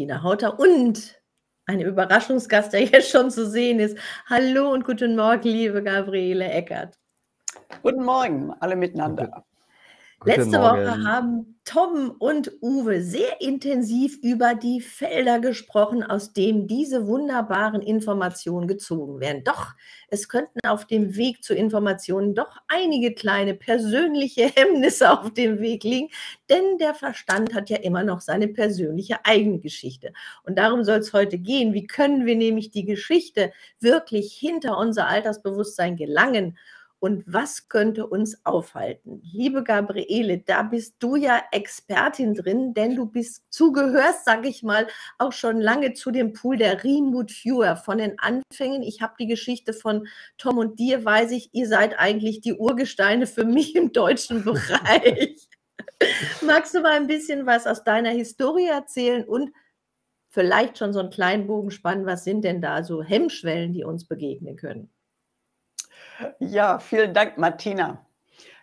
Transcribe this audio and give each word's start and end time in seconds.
Martina 0.00 0.22
Hauter 0.22 0.58
und 0.58 1.20
ein 1.66 1.82
Überraschungsgast, 1.82 2.72
der 2.72 2.84
jetzt 2.84 3.10
schon 3.10 3.30
zu 3.30 3.46
sehen 3.46 3.78
ist. 3.80 3.98
Hallo 4.30 4.72
und 4.72 4.86
guten 4.86 5.14
Morgen, 5.14 5.46
liebe 5.46 5.82
Gabriele 5.82 6.48
Eckert. 6.48 6.98
Guten 7.82 8.02
Morgen, 8.02 8.50
alle 8.60 8.76
miteinander. 8.76 9.44
Letzte 10.24 10.58
Woche 10.60 11.02
haben 11.02 11.58
Tom 11.64 12.10
und 12.18 12.52
Uwe 12.60 13.00
sehr 13.00 13.40
intensiv 13.40 14.18
über 14.22 14.54
die 14.54 14.82
Felder 14.82 15.38
gesprochen, 15.38 16.02
aus 16.02 16.34
denen 16.34 16.66
diese 16.66 17.06
wunderbaren 17.06 17.80
Informationen 17.80 18.68
gezogen 18.68 19.20
werden. 19.20 19.44
Doch 19.44 19.68
es 20.08 20.28
könnten 20.28 20.58
auf 20.66 20.84
dem 20.86 21.16
Weg 21.16 21.42
zu 21.42 21.54
Informationen 21.54 22.34
doch 22.34 22.58
einige 22.68 23.14
kleine 23.14 23.54
persönliche 23.54 24.48
Hemmnisse 24.56 25.10
auf 25.10 25.32
dem 25.32 25.60
Weg 25.60 25.84
liegen, 25.84 26.10
denn 26.50 26.76
der 26.78 26.94
Verstand 26.94 27.54
hat 27.54 27.70
ja 27.70 27.78
immer 27.78 28.04
noch 28.04 28.20
seine 28.20 28.48
persönliche 28.48 29.24
eigene 29.24 29.58
Geschichte. 29.58 30.12
Und 30.42 30.58
darum 30.58 30.84
soll 30.84 30.98
es 30.98 31.14
heute 31.14 31.38
gehen. 31.38 31.72
Wie 31.72 31.86
können 31.86 32.26
wir 32.26 32.36
nämlich 32.36 32.70
die 32.70 32.84
Geschichte 32.84 33.52
wirklich 33.78 34.34
hinter 34.34 34.76
unser 34.76 35.06
Altersbewusstsein 35.06 35.96
gelangen? 35.96 36.58
Und 37.00 37.24
was 37.26 37.68
könnte 37.68 38.06
uns 38.06 38.44
aufhalten? 38.44 39.22
Liebe 39.32 39.64
Gabriele, 39.64 40.38
da 40.38 40.62
bist 40.62 40.96
du 40.98 41.16
ja 41.16 41.42
Expertin 41.50 42.34
drin, 42.34 42.74
denn 42.74 42.94
du 42.94 43.06
bist 43.06 43.42
zugehörst, 43.50 44.26
sage 44.26 44.48
ich 44.48 44.62
mal, 44.62 44.86
auch 45.18 45.32
schon 45.32 45.62
lange 45.62 45.94
zu 45.94 46.10
dem 46.10 46.34
Pool 46.34 46.58
der 46.58 46.84
Remote 46.84 47.32
Viewer 47.32 47.76
von 47.76 47.98
den 47.98 48.18
Anfängen. 48.18 48.82
Ich 48.82 49.00
habe 49.00 49.14
die 49.18 49.26
Geschichte 49.26 49.72
von 49.72 50.06
Tom 50.36 50.58
und 50.58 50.78
dir, 50.78 51.02
weiß 51.02 51.30
ich, 51.32 51.48
ihr 51.52 51.66
seid 51.66 51.98
eigentlich 51.98 52.42
die 52.42 52.54
Urgesteine 52.54 53.26
für 53.26 53.46
mich 53.46 53.74
im 53.74 53.92
deutschen 53.92 54.44
Bereich. 54.44 55.48
Magst 56.42 56.74
du 56.74 56.80
mal 56.80 56.92
ein 56.92 57.06
bisschen 57.06 57.46
was 57.46 57.66
aus 57.66 57.82
deiner 57.82 58.10
Historie 58.10 58.66
erzählen 58.66 59.24
und 59.24 59.52
vielleicht 60.28 60.76
schon 60.76 60.92
so 60.92 61.00
einen 61.00 61.10
kleinen 61.10 61.46
Bogen 61.46 61.70
spannen? 61.70 62.04
Was 62.04 62.24
sind 62.24 62.44
denn 62.44 62.60
da 62.60 62.84
so 62.84 63.02
Hemmschwellen, 63.02 63.72
die 63.72 63.84
uns 63.84 64.06
begegnen 64.06 64.56
können? 64.56 64.90
Ja, 66.38 66.78
vielen 66.78 67.14
Dank, 67.14 67.38
Martina. 67.38 68.04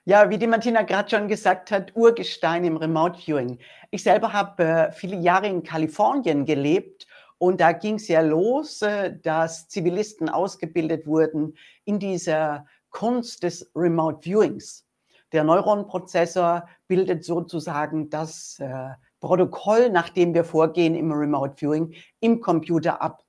Ja, 0.05 0.29
wie 0.29 0.37
die 0.37 0.47
Martina 0.47 0.83
gerade 0.83 1.09
schon 1.09 1.27
gesagt 1.27 1.69
hat, 1.69 1.93
Urgestein 1.95 2.63
im 2.63 2.77
Remote 2.77 3.19
Viewing. 3.19 3.59
Ich 3.91 4.03
selber 4.03 4.31
habe 4.31 4.63
äh, 4.63 4.91
viele 4.93 5.17
Jahre 5.17 5.47
in 5.47 5.63
Kalifornien 5.63 6.45
gelebt 6.45 7.07
und 7.39 7.59
da 7.59 7.73
ging 7.73 7.95
es 7.95 8.07
ja 8.07 8.21
los, 8.21 8.81
äh, 8.81 9.17
dass 9.21 9.67
Zivilisten 9.67 10.29
ausgebildet 10.29 11.07
wurden 11.07 11.57
in 11.83 11.99
dieser 11.99 12.65
Kunst 12.89 13.43
des 13.43 13.69
Remote 13.75 14.19
Viewings. 14.23 14.85
Der 15.33 15.43
Neuronprozessor 15.43 16.67
bildet 16.87 17.25
sozusagen 17.25 18.09
das 18.09 18.59
äh, 18.59 18.91
Protokoll, 19.19 19.89
nach 19.89 20.09
dem 20.09 20.33
wir 20.33 20.45
vorgehen 20.45 20.95
im 20.95 21.11
Remote 21.11 21.55
Viewing, 21.57 21.93
im 22.21 22.39
Computer 22.39 23.01
ab. 23.01 23.23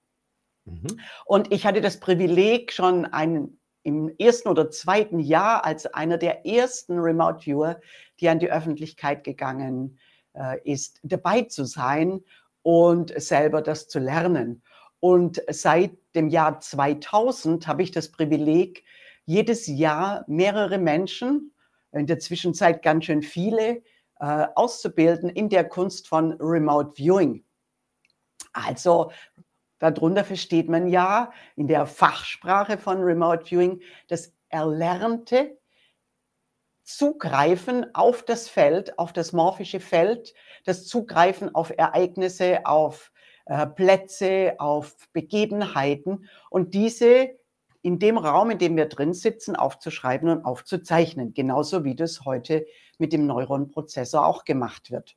Mhm. 0.64 1.00
Und 1.24 1.52
ich 1.52 1.66
hatte 1.66 1.80
das 1.80 1.98
Privileg, 1.98 2.72
schon 2.72 3.04
ein 3.04 3.57
im 3.82 4.12
ersten 4.18 4.48
oder 4.48 4.70
zweiten 4.70 5.18
Jahr 5.18 5.64
als 5.64 5.86
einer 5.86 6.18
der 6.18 6.46
ersten 6.46 6.98
Remote 6.98 7.44
Viewer, 7.44 7.80
die 8.20 8.28
an 8.28 8.38
die 8.38 8.50
Öffentlichkeit 8.50 9.24
gegangen 9.24 9.98
äh, 10.34 10.58
ist, 10.64 11.00
dabei 11.02 11.42
zu 11.42 11.64
sein 11.64 12.20
und 12.62 13.12
selber 13.20 13.62
das 13.62 13.88
zu 13.88 13.98
lernen. 13.98 14.62
Und 15.00 15.42
seit 15.48 15.92
dem 16.14 16.28
Jahr 16.28 16.60
2000 16.60 17.66
habe 17.66 17.82
ich 17.82 17.92
das 17.92 18.10
Privileg, 18.10 18.84
jedes 19.24 19.66
Jahr 19.66 20.24
mehrere 20.26 20.78
Menschen, 20.78 21.52
in 21.92 22.06
der 22.06 22.18
Zwischenzeit 22.18 22.82
ganz 22.82 23.04
schön 23.04 23.22
viele, 23.22 23.82
äh, 24.20 24.46
auszubilden 24.54 25.28
in 25.30 25.48
der 25.48 25.68
Kunst 25.68 26.08
von 26.08 26.32
Remote 26.40 26.92
Viewing. 26.96 27.44
Also 28.52 29.12
Darunter 29.78 30.24
versteht 30.24 30.68
man 30.68 30.88
ja 30.88 31.32
in 31.56 31.68
der 31.68 31.86
Fachsprache 31.86 32.78
von 32.78 33.00
Remote 33.00 33.44
Viewing 33.44 33.80
das 34.08 34.32
erlernte 34.48 35.58
Zugreifen 36.82 37.94
auf 37.94 38.24
das 38.24 38.48
Feld, 38.48 38.98
auf 38.98 39.12
das 39.12 39.32
morphische 39.32 39.78
Feld, 39.78 40.32
das 40.64 40.86
Zugreifen 40.86 41.54
auf 41.54 41.70
Ereignisse, 41.76 42.64
auf 42.64 43.12
äh, 43.44 43.66
Plätze, 43.66 44.54
auf 44.58 44.96
Begebenheiten 45.12 46.28
und 46.50 46.74
diese 46.74 47.36
in 47.82 47.98
dem 47.98 48.18
Raum, 48.18 48.50
in 48.50 48.58
dem 48.58 48.76
wir 48.76 48.86
drin 48.86 49.14
sitzen, 49.14 49.54
aufzuschreiben 49.54 50.28
und 50.28 50.44
aufzuzeichnen, 50.44 51.34
genauso 51.34 51.84
wie 51.84 51.94
das 51.94 52.24
heute 52.24 52.66
mit 52.98 53.12
dem 53.12 53.26
Neuronprozessor 53.26 54.26
auch 54.26 54.44
gemacht 54.44 54.90
wird. 54.90 55.16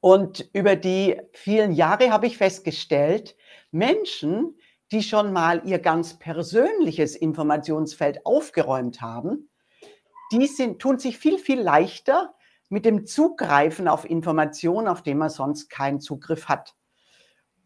Und 0.00 0.48
über 0.52 0.76
die 0.76 1.20
vielen 1.32 1.72
Jahre 1.72 2.10
habe 2.10 2.26
ich 2.26 2.38
festgestellt, 2.38 3.36
Menschen, 3.70 4.56
die 4.90 5.02
schon 5.02 5.32
mal 5.32 5.62
ihr 5.64 5.78
ganz 5.78 6.18
persönliches 6.18 7.14
Informationsfeld 7.16 8.24
aufgeräumt 8.24 9.00
haben, 9.00 9.50
die 10.32 10.46
sind, 10.46 10.80
tun 10.80 10.98
sich 10.98 11.18
viel, 11.18 11.38
viel 11.38 11.60
leichter 11.60 12.34
mit 12.68 12.84
dem 12.84 13.06
Zugreifen 13.06 13.88
auf 13.88 14.08
Informationen, 14.08 14.88
auf 14.88 15.02
die 15.02 15.14
man 15.14 15.30
sonst 15.30 15.68
keinen 15.70 16.00
Zugriff 16.00 16.46
hat. 16.48 16.74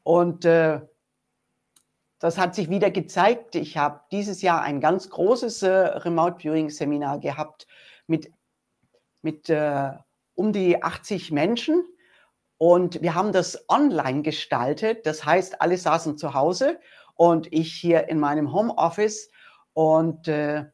Und 0.04 0.44
äh, 0.44 0.80
das 2.18 2.38
hat 2.38 2.54
sich 2.54 2.70
wieder 2.70 2.90
gezeigt. 2.90 3.56
Ich 3.56 3.76
habe 3.76 4.00
dieses 4.12 4.42
Jahr 4.42 4.62
ein 4.62 4.80
ganz 4.80 5.10
großes 5.10 5.62
äh, 5.62 5.70
Remote 5.70 6.38
Viewing 6.38 6.70
Seminar 6.70 7.18
gehabt 7.18 7.66
mit, 8.06 8.30
mit 9.22 9.50
äh, 9.50 9.90
um 10.34 10.52
die 10.52 10.82
80 10.82 11.30
Menschen 11.30 11.84
und 12.62 13.02
wir 13.02 13.16
haben 13.16 13.32
das 13.32 13.68
online 13.68 14.22
gestaltet. 14.22 15.04
Das 15.04 15.24
heißt, 15.24 15.60
alle 15.60 15.76
saßen 15.76 16.16
zu 16.16 16.32
Hause 16.32 16.78
und 17.16 17.52
ich 17.52 17.72
hier 17.72 18.08
in 18.08 18.20
meinem 18.20 18.52
Homeoffice. 18.52 19.32
Und 19.72 20.28
äh, 20.28 20.66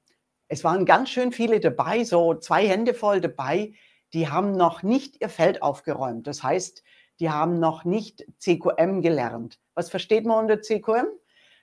es 0.48 0.64
waren 0.64 0.84
ganz 0.84 1.08
schön 1.08 1.32
viele 1.32 1.60
dabei, 1.60 2.04
so 2.04 2.34
zwei 2.34 2.68
Hände 2.68 2.92
voll 2.92 3.22
dabei. 3.22 3.72
Die 4.12 4.28
haben 4.28 4.52
noch 4.52 4.82
nicht 4.82 5.22
ihr 5.22 5.30
Feld 5.30 5.62
aufgeräumt. 5.62 6.26
Das 6.26 6.42
heißt, 6.42 6.82
die 7.20 7.30
haben 7.30 7.58
noch 7.58 7.84
nicht 7.84 8.26
CQM 8.38 9.00
gelernt. 9.00 9.58
Was 9.74 9.88
versteht 9.88 10.26
man 10.26 10.44
unter 10.44 10.60
CQM? 10.60 11.06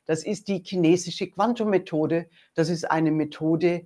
Das 0.06 0.24
ist 0.24 0.48
die 0.48 0.64
chinesische 0.66 1.30
Quantum-Methode. 1.30 2.32
Das 2.56 2.70
ist 2.70 2.90
eine 2.90 3.12
Methode, 3.12 3.86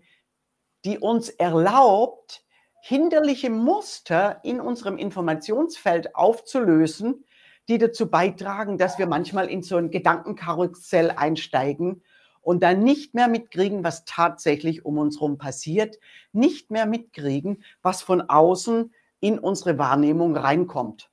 die 0.85 0.99
uns 0.99 1.27
erlaubt, 1.27 2.45
hinderliche 2.81 3.49
Muster 3.49 4.39
in 4.43 4.59
unserem 4.59 4.97
Informationsfeld 4.97 6.15
aufzulösen, 6.15 7.25
die 7.67 7.77
dazu 7.77 8.09
beitragen, 8.09 8.77
dass 8.77 8.97
wir 8.97 9.05
manchmal 9.05 9.47
in 9.47 9.61
so 9.61 9.77
ein 9.77 9.91
Gedankenkarussell 9.91 11.11
einsteigen 11.11 12.01
und 12.41 12.63
dann 12.63 12.79
nicht 12.79 13.13
mehr 13.13 13.27
mitkriegen, 13.27 13.83
was 13.83 14.05
tatsächlich 14.05 14.85
um 14.85 14.97
uns 14.97 15.19
herum 15.19 15.37
passiert, 15.37 15.99
nicht 16.31 16.71
mehr 16.71 16.85
mitkriegen, 16.85 17.63
was 17.81 18.01
von 18.01 18.21
außen 18.21 18.93
in 19.19 19.37
unsere 19.37 19.77
Wahrnehmung 19.77 20.35
reinkommt. 20.35 21.08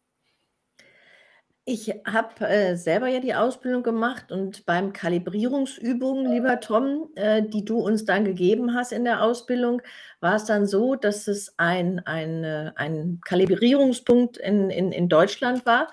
Ich 1.68 1.92
habe 2.06 2.46
äh, 2.46 2.76
selber 2.76 3.08
ja 3.08 3.18
die 3.18 3.34
Ausbildung 3.34 3.82
gemacht 3.82 4.30
und 4.30 4.64
beim 4.66 4.92
Kalibrierungsübungen, 4.92 6.30
lieber 6.32 6.60
Tom, 6.60 7.08
äh, 7.16 7.42
die 7.42 7.64
du 7.64 7.80
uns 7.80 8.04
dann 8.04 8.24
gegeben 8.24 8.72
hast 8.72 8.92
in 8.92 9.02
der 9.02 9.20
Ausbildung, 9.20 9.82
war 10.20 10.36
es 10.36 10.44
dann 10.44 10.66
so, 10.66 10.94
dass 10.94 11.26
es 11.26 11.54
ein, 11.56 11.98
ein, 12.06 12.44
äh, 12.44 12.70
ein 12.76 13.20
Kalibrierungspunkt 13.24 14.36
in, 14.36 14.70
in, 14.70 14.92
in 14.92 15.08
Deutschland 15.08 15.66
war. 15.66 15.88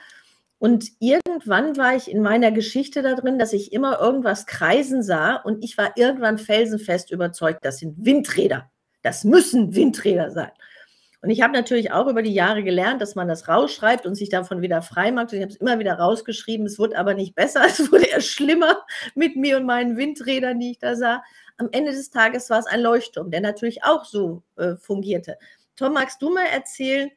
Und 0.59 0.91
irgendwann 1.00 1.75
war 1.75 1.95
ich 1.95 2.09
in 2.09 2.22
meiner 2.22 2.51
Geschichte 2.51 3.01
da 3.01 3.16
drin, 3.16 3.39
dass 3.39 3.51
ich 3.51 3.73
immer 3.73 4.00
irgendwas 4.00 4.45
kreisen 4.45 5.01
sah 5.01 5.38
und 5.38 5.63
ich 5.63 5.75
war 5.79 5.97
irgendwann 5.97 6.38
felsenfest 6.38 7.09
überzeugt, 7.09 7.66
das 7.66 7.79
sind 7.79 8.06
Windräder. 8.06 8.69
Das 9.01 9.23
müssen 9.23 9.73
Windräder 9.73 10.29
sein. 10.29 10.51
Und 11.23 11.29
ich 11.29 11.41
habe 11.41 11.53
natürlich 11.53 11.94
auch 11.94 12.07
über 12.07 12.22
die 12.22 12.34
Jahre 12.34 12.63
gelernt, 12.63 13.01
dass 13.01 13.16
man 13.16 13.29
das 13.29 13.47
rausschreibt 13.47 14.06
und 14.06 14.16
sich 14.16 14.28
davon 14.28 14.61
wieder 14.61 14.81
frei 14.81 15.09
macht. 15.09 15.31
Und 15.31 15.38
ich 15.38 15.41
habe 15.41 15.53
es 15.53 15.56
immer 15.57 15.79
wieder 15.79 15.94
rausgeschrieben. 15.94 16.65
Es 16.65 16.77
wurde 16.77 16.97
aber 16.97 17.13
nicht 17.13 17.33
besser. 17.33 17.63
Es 17.65 17.89
wurde 17.89 18.03
eher 18.07 18.19
schlimmer 18.19 18.83
mit 19.15 19.38
mir 19.38 19.56
und 19.56 19.65
meinen 19.65 19.95
Windrädern, 19.95 20.59
die 20.59 20.71
ich 20.71 20.80
da 20.80 20.97
sah. 20.97 21.24
Am 21.57 21.69
Ende 21.71 21.94
des 21.94 22.09
Tages 22.09 22.50
war 22.50 22.59
es 22.59 22.65
ein 22.65 22.81
Leuchtturm, 22.81 23.31
der 23.31 23.39
natürlich 23.39 23.86
auch 23.86 24.03
so 24.03 24.44
äh, 24.57 24.75
fungierte. 24.75 25.38
Tom, 25.77 25.94
magst 25.94 26.21
du 26.21 26.30
mal 26.30 26.45
erzählen, 26.45 27.09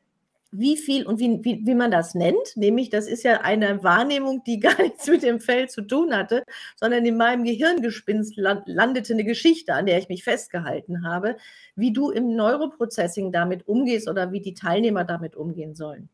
wie 0.59 0.77
viel 0.77 1.07
und 1.07 1.19
wie, 1.19 1.45
wie, 1.45 1.67
wie 1.67 1.75
man 1.75 1.91
das 1.91 2.15
nennt. 2.15 2.57
Nämlich, 2.57 2.91
das 2.91 3.07
ist 3.07 3.23
ja 3.23 3.41
eine 3.43 3.83
Wahrnehmung, 3.83 4.43
die 4.45 4.61
gar 4.61 4.81
nichts 4.81 5.07
mit 5.07 5.23
dem 5.23 5.41
Feld 5.41 5.71
zu 5.71 5.83
tun 5.83 6.15
hatte, 6.15 6.43
sondern 6.77 7.05
in 7.05 7.17
meinem 7.17 7.45
Gehirngespinst 7.45 8.37
landete 8.37 9.13
eine 9.13 9.25
Geschichte, 9.25 9.75
an 9.75 9.87
der 9.87 9.99
ich 9.99 10.09
mich 10.09 10.25
festgehalten 10.25 11.07
habe, 11.07 11.37
wie 11.75 11.93
du 11.93 12.11
im 12.11 12.35
Neuroprocessing 12.35 13.33
damit 13.33 13.67
umgehst 13.69 14.09
oder 14.09 14.33
wie 14.33 14.41
die 14.41 14.55
Teilnehmer 14.55 15.05
damit 15.05 15.37
umgehen 15.37 15.75
sollen. 15.75 16.09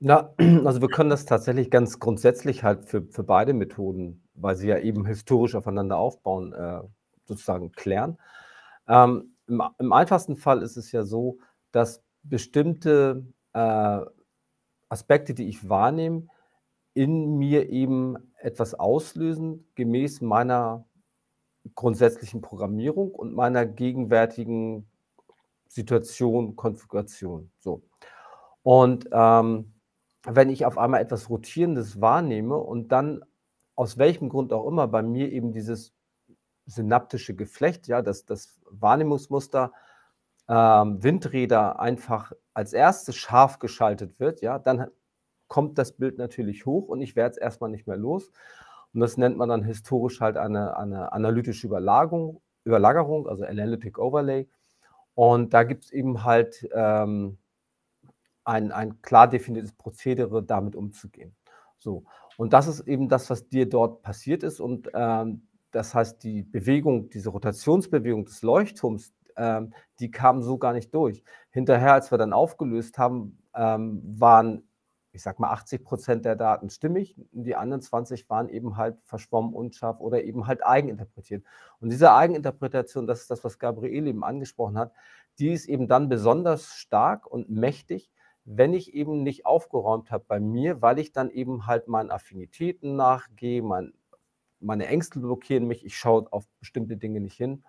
Na, 0.00 0.32
also 0.64 0.80
wir 0.80 0.88
können 0.88 1.10
das 1.10 1.24
tatsächlich 1.24 1.70
ganz 1.70 1.98
grundsätzlich 1.98 2.62
halt 2.62 2.84
für, 2.84 3.02
für 3.10 3.24
beide 3.24 3.52
Methoden, 3.52 4.22
weil 4.34 4.56
sie 4.56 4.68
ja 4.68 4.78
eben 4.78 5.06
historisch 5.06 5.54
aufeinander 5.54 5.96
aufbauen, 5.96 6.52
äh, 6.52 6.80
sozusagen 7.24 7.72
klären. 7.72 8.18
Ähm, 8.88 9.34
im, 9.46 9.62
Im 9.78 9.92
einfachsten 9.92 10.36
Fall 10.36 10.62
ist 10.62 10.76
es 10.76 10.92
ja 10.92 11.02
so, 11.02 11.38
dass 11.72 12.02
bestimmte 12.22 13.26
äh, 13.52 14.00
Aspekte, 14.88 15.34
die 15.34 15.48
ich 15.48 15.68
wahrnehme, 15.68 16.28
in 16.94 17.36
mir 17.36 17.68
eben 17.68 18.16
etwas 18.38 18.74
auslösen, 18.74 19.68
gemäß 19.74 20.20
meiner 20.20 20.84
grundsätzlichen 21.74 22.40
Programmierung 22.40 23.10
und 23.10 23.34
meiner 23.34 23.66
gegenwärtigen 23.66 24.88
Situation, 25.68 26.56
Konfiguration. 26.56 27.50
So. 27.58 27.82
Und 28.62 29.08
ähm, 29.12 29.72
wenn 30.24 30.50
ich 30.50 30.66
auf 30.66 30.78
einmal 30.78 31.00
etwas 31.00 31.30
Rotierendes 31.30 32.00
wahrnehme 32.00 32.56
und 32.56 32.90
dann 32.90 33.22
aus 33.76 33.98
welchem 33.98 34.28
Grund 34.28 34.52
auch 34.52 34.66
immer 34.66 34.88
bei 34.88 35.02
mir 35.02 35.30
eben 35.30 35.52
dieses 35.52 35.94
synaptische 36.66 37.34
Geflecht, 37.34 37.86
ja, 37.86 38.02
das, 38.02 38.24
das 38.24 38.58
Wahrnehmungsmuster 38.68 39.72
ähm, 40.48 41.02
Windräder 41.02 41.78
einfach 41.80 42.32
als 42.54 42.72
erstes 42.72 43.16
scharf 43.16 43.58
geschaltet 43.58 44.18
wird, 44.18 44.40
ja, 44.40 44.58
dann 44.58 44.88
kommt 45.48 45.78
das 45.78 45.92
Bild 45.92 46.18
natürlich 46.18 46.66
hoch 46.66 46.88
und 46.88 47.00
ich 47.00 47.16
werde 47.16 47.32
es 47.32 47.38
erstmal 47.38 47.70
nicht 47.70 47.86
mehr 47.86 47.96
los. 47.96 48.30
Und 48.94 49.00
das 49.00 49.16
nennt 49.16 49.36
man 49.36 49.48
dann 49.48 49.64
historisch 49.64 50.20
halt 50.20 50.36
eine, 50.36 50.76
eine 50.76 51.12
analytische 51.12 51.66
Überlagerung, 51.66 52.40
Überlagerung, 52.64 53.28
also 53.28 53.44
Analytic 53.44 53.98
Overlay. 53.98 54.48
Und 55.14 55.52
da 55.52 55.64
gibt 55.64 55.84
es 55.84 55.90
eben 55.90 56.24
halt 56.24 56.68
ähm, 56.72 57.38
ein, 58.44 58.72
ein 58.72 59.02
klar 59.02 59.28
definiertes 59.28 59.72
Prozedere, 59.72 60.42
damit 60.42 60.74
umzugehen. 60.74 61.34
So. 61.78 62.04
Und 62.36 62.52
das 62.52 62.68
ist 62.68 62.86
eben 62.86 63.08
das, 63.08 63.28
was 63.30 63.48
dir 63.48 63.68
dort 63.68 64.02
passiert 64.02 64.42
ist. 64.42 64.60
Und 64.60 64.90
ähm, 64.94 65.48
das 65.70 65.94
heißt, 65.94 66.22
die 66.22 66.42
Bewegung, 66.42 67.10
diese 67.10 67.30
Rotationsbewegung 67.30 68.24
des 68.24 68.42
Leuchtturms, 68.42 69.12
ähm, 69.38 69.72
die 70.00 70.10
kam 70.10 70.42
so 70.42 70.58
gar 70.58 70.72
nicht 70.72 70.92
durch. 70.94 71.22
Hinterher, 71.50 71.94
als 71.94 72.10
wir 72.10 72.18
dann 72.18 72.32
aufgelöst 72.32 72.98
haben, 72.98 73.42
ähm, 73.54 74.02
waren, 74.18 74.68
ich 75.12 75.22
sag 75.22 75.38
mal, 75.38 75.50
80 75.50 75.84
Prozent 75.84 76.24
der 76.24 76.36
Daten 76.36 76.68
stimmig. 76.70 77.16
Die 77.32 77.56
anderen 77.56 77.80
20 77.80 78.28
waren 78.28 78.48
eben 78.48 78.76
halt 78.76 78.98
verschwommen, 79.04 79.54
unscharf 79.54 80.00
oder 80.00 80.22
eben 80.24 80.46
halt 80.46 80.64
eigeninterpretiert. 80.64 81.44
Und 81.80 81.90
diese 81.90 82.12
Eigeninterpretation, 82.12 83.06
das 83.06 83.22
ist 83.22 83.30
das, 83.30 83.44
was 83.44 83.58
Gabriel 83.58 84.06
eben 84.06 84.24
angesprochen 84.24 84.78
hat, 84.78 84.92
die 85.38 85.52
ist 85.52 85.66
eben 85.66 85.88
dann 85.88 86.08
besonders 86.08 86.74
stark 86.74 87.26
und 87.26 87.48
mächtig, 87.48 88.10
wenn 88.44 88.72
ich 88.72 88.94
eben 88.94 89.22
nicht 89.22 89.46
aufgeräumt 89.46 90.10
habe 90.10 90.24
bei 90.26 90.40
mir, 90.40 90.80
weil 90.80 90.98
ich 90.98 91.12
dann 91.12 91.30
eben 91.30 91.66
halt 91.66 91.86
meinen 91.86 92.10
Affinitäten 92.10 92.96
nachgehe, 92.96 93.62
mein, 93.62 93.92
meine 94.58 94.86
Ängste 94.86 95.20
blockieren 95.20 95.66
mich, 95.66 95.84
ich 95.84 95.96
schaue 95.96 96.32
auf 96.32 96.46
bestimmte 96.58 96.96
Dinge 96.96 97.20
nicht 97.20 97.36
hin. 97.36 97.62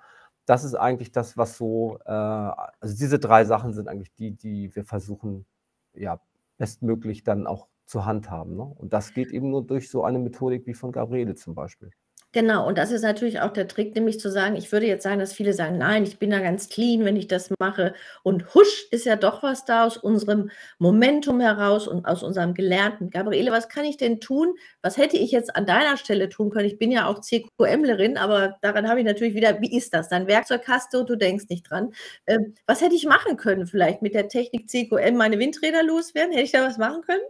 Das 0.49 0.63
ist 0.63 0.73
eigentlich 0.73 1.11
das, 1.11 1.37
was 1.37 1.57
so, 1.57 1.99
äh, 2.05 2.09
also 2.11 2.97
diese 2.97 3.19
drei 3.19 3.45
Sachen 3.45 3.71
sind 3.73 3.87
eigentlich 3.87 4.13
die, 4.15 4.31
die 4.31 4.75
wir 4.75 4.83
versuchen, 4.83 5.45
ja, 5.93 6.19
bestmöglich 6.57 7.23
dann 7.23 7.45
auch 7.45 7.67
zu 7.85 8.05
handhaben. 8.05 8.55
Ne? 8.55 8.63
Und 8.63 8.91
das 8.93 9.13
geht 9.13 9.31
eben 9.31 9.51
nur 9.51 9.63
durch 9.63 9.89
so 9.91 10.03
eine 10.03 10.17
Methodik 10.17 10.65
wie 10.65 10.73
von 10.73 10.91
Gabriele 10.91 11.35
zum 11.35 11.53
Beispiel. 11.53 11.91
Genau, 12.31 12.67
und 12.67 12.77
das 12.77 12.91
ist 12.91 13.01
natürlich 13.01 13.39
auch 13.39 13.51
der 13.51 13.67
Trick, 13.67 13.95
nämlich 13.95 14.19
zu 14.19 14.29
sagen, 14.29 14.55
ich 14.55 14.71
würde 14.71 14.85
jetzt 14.85 15.01
sagen, 15.01 15.19
dass 15.19 15.33
viele 15.33 15.51
sagen, 15.51 15.79
nein, 15.79 16.03
ich 16.03 16.19
bin 16.19 16.29
da 16.29 16.39
ganz 16.39 16.69
clean, 16.69 17.03
wenn 17.03 17.15
ich 17.15 17.27
das 17.27 17.49
mache. 17.59 17.95
Und 18.21 18.53
husch 18.53 18.85
ist 18.91 19.05
ja 19.05 19.15
doch 19.15 19.41
was 19.41 19.65
da 19.65 19.83
aus 19.85 19.97
unserem 19.97 20.51
Momentum 20.77 21.39
heraus 21.39 21.87
und 21.87 22.05
aus 22.05 22.21
unserem 22.21 22.53
Gelernten. 22.53 23.09
Gabriele, 23.09 23.51
was 23.51 23.67
kann 23.67 23.83
ich 23.83 23.97
denn 23.97 24.19
tun? 24.19 24.53
Was 24.83 24.97
hätte 24.97 25.17
ich 25.17 25.31
jetzt 25.31 25.55
an 25.55 25.65
deiner 25.65 25.97
Stelle 25.97 26.29
tun 26.29 26.51
können? 26.51 26.67
Ich 26.67 26.77
bin 26.77 26.91
ja 26.91 27.07
auch 27.07 27.19
CQMlerin, 27.19 28.15
aber 28.17 28.57
daran 28.61 28.87
habe 28.87 28.99
ich 28.99 29.07
natürlich 29.07 29.33
wieder, 29.33 29.59
wie 29.61 29.75
ist 29.75 29.95
das? 29.95 30.09
Dein 30.09 30.27
Werkzeug 30.27 30.67
hast 30.67 30.93
du, 30.93 31.03
du 31.03 31.15
denkst 31.15 31.45
nicht 31.49 31.67
dran. 31.67 31.93
Ähm, 32.27 32.53
was 32.67 32.81
hätte 32.81 32.93
ich 32.93 33.05
machen 33.07 33.37
können 33.37 33.65
vielleicht 33.65 34.03
mit 34.03 34.13
der 34.13 34.27
Technik 34.27 34.69
CQM 34.69 35.17
meine 35.17 35.39
Windräder 35.39 35.81
loswerden? 35.81 36.31
Hätte 36.33 36.43
ich 36.45 36.51
da 36.51 36.63
was 36.63 36.77
machen 36.77 37.01
können? 37.01 37.21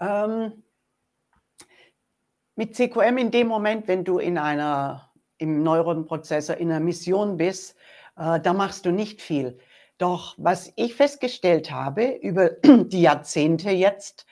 Ähm 0.00 0.64
mit 2.56 2.74
CQM 2.74 3.18
in 3.18 3.30
dem 3.30 3.48
Moment, 3.48 3.88
wenn 3.88 4.04
du 4.04 4.18
in 4.18 4.38
einer, 4.38 5.10
im 5.38 5.62
Neuronprozessor 5.62 6.56
in 6.56 6.70
einer 6.70 6.80
Mission 6.80 7.36
bist, 7.36 7.76
äh, 8.16 8.40
da 8.40 8.52
machst 8.52 8.86
du 8.86 8.92
nicht 8.92 9.20
viel. 9.20 9.58
Doch 9.98 10.34
was 10.38 10.72
ich 10.76 10.94
festgestellt 10.94 11.70
habe 11.70 12.18
über 12.22 12.50
die 12.64 13.02
Jahrzehnte 13.02 13.70
jetzt, 13.70 14.26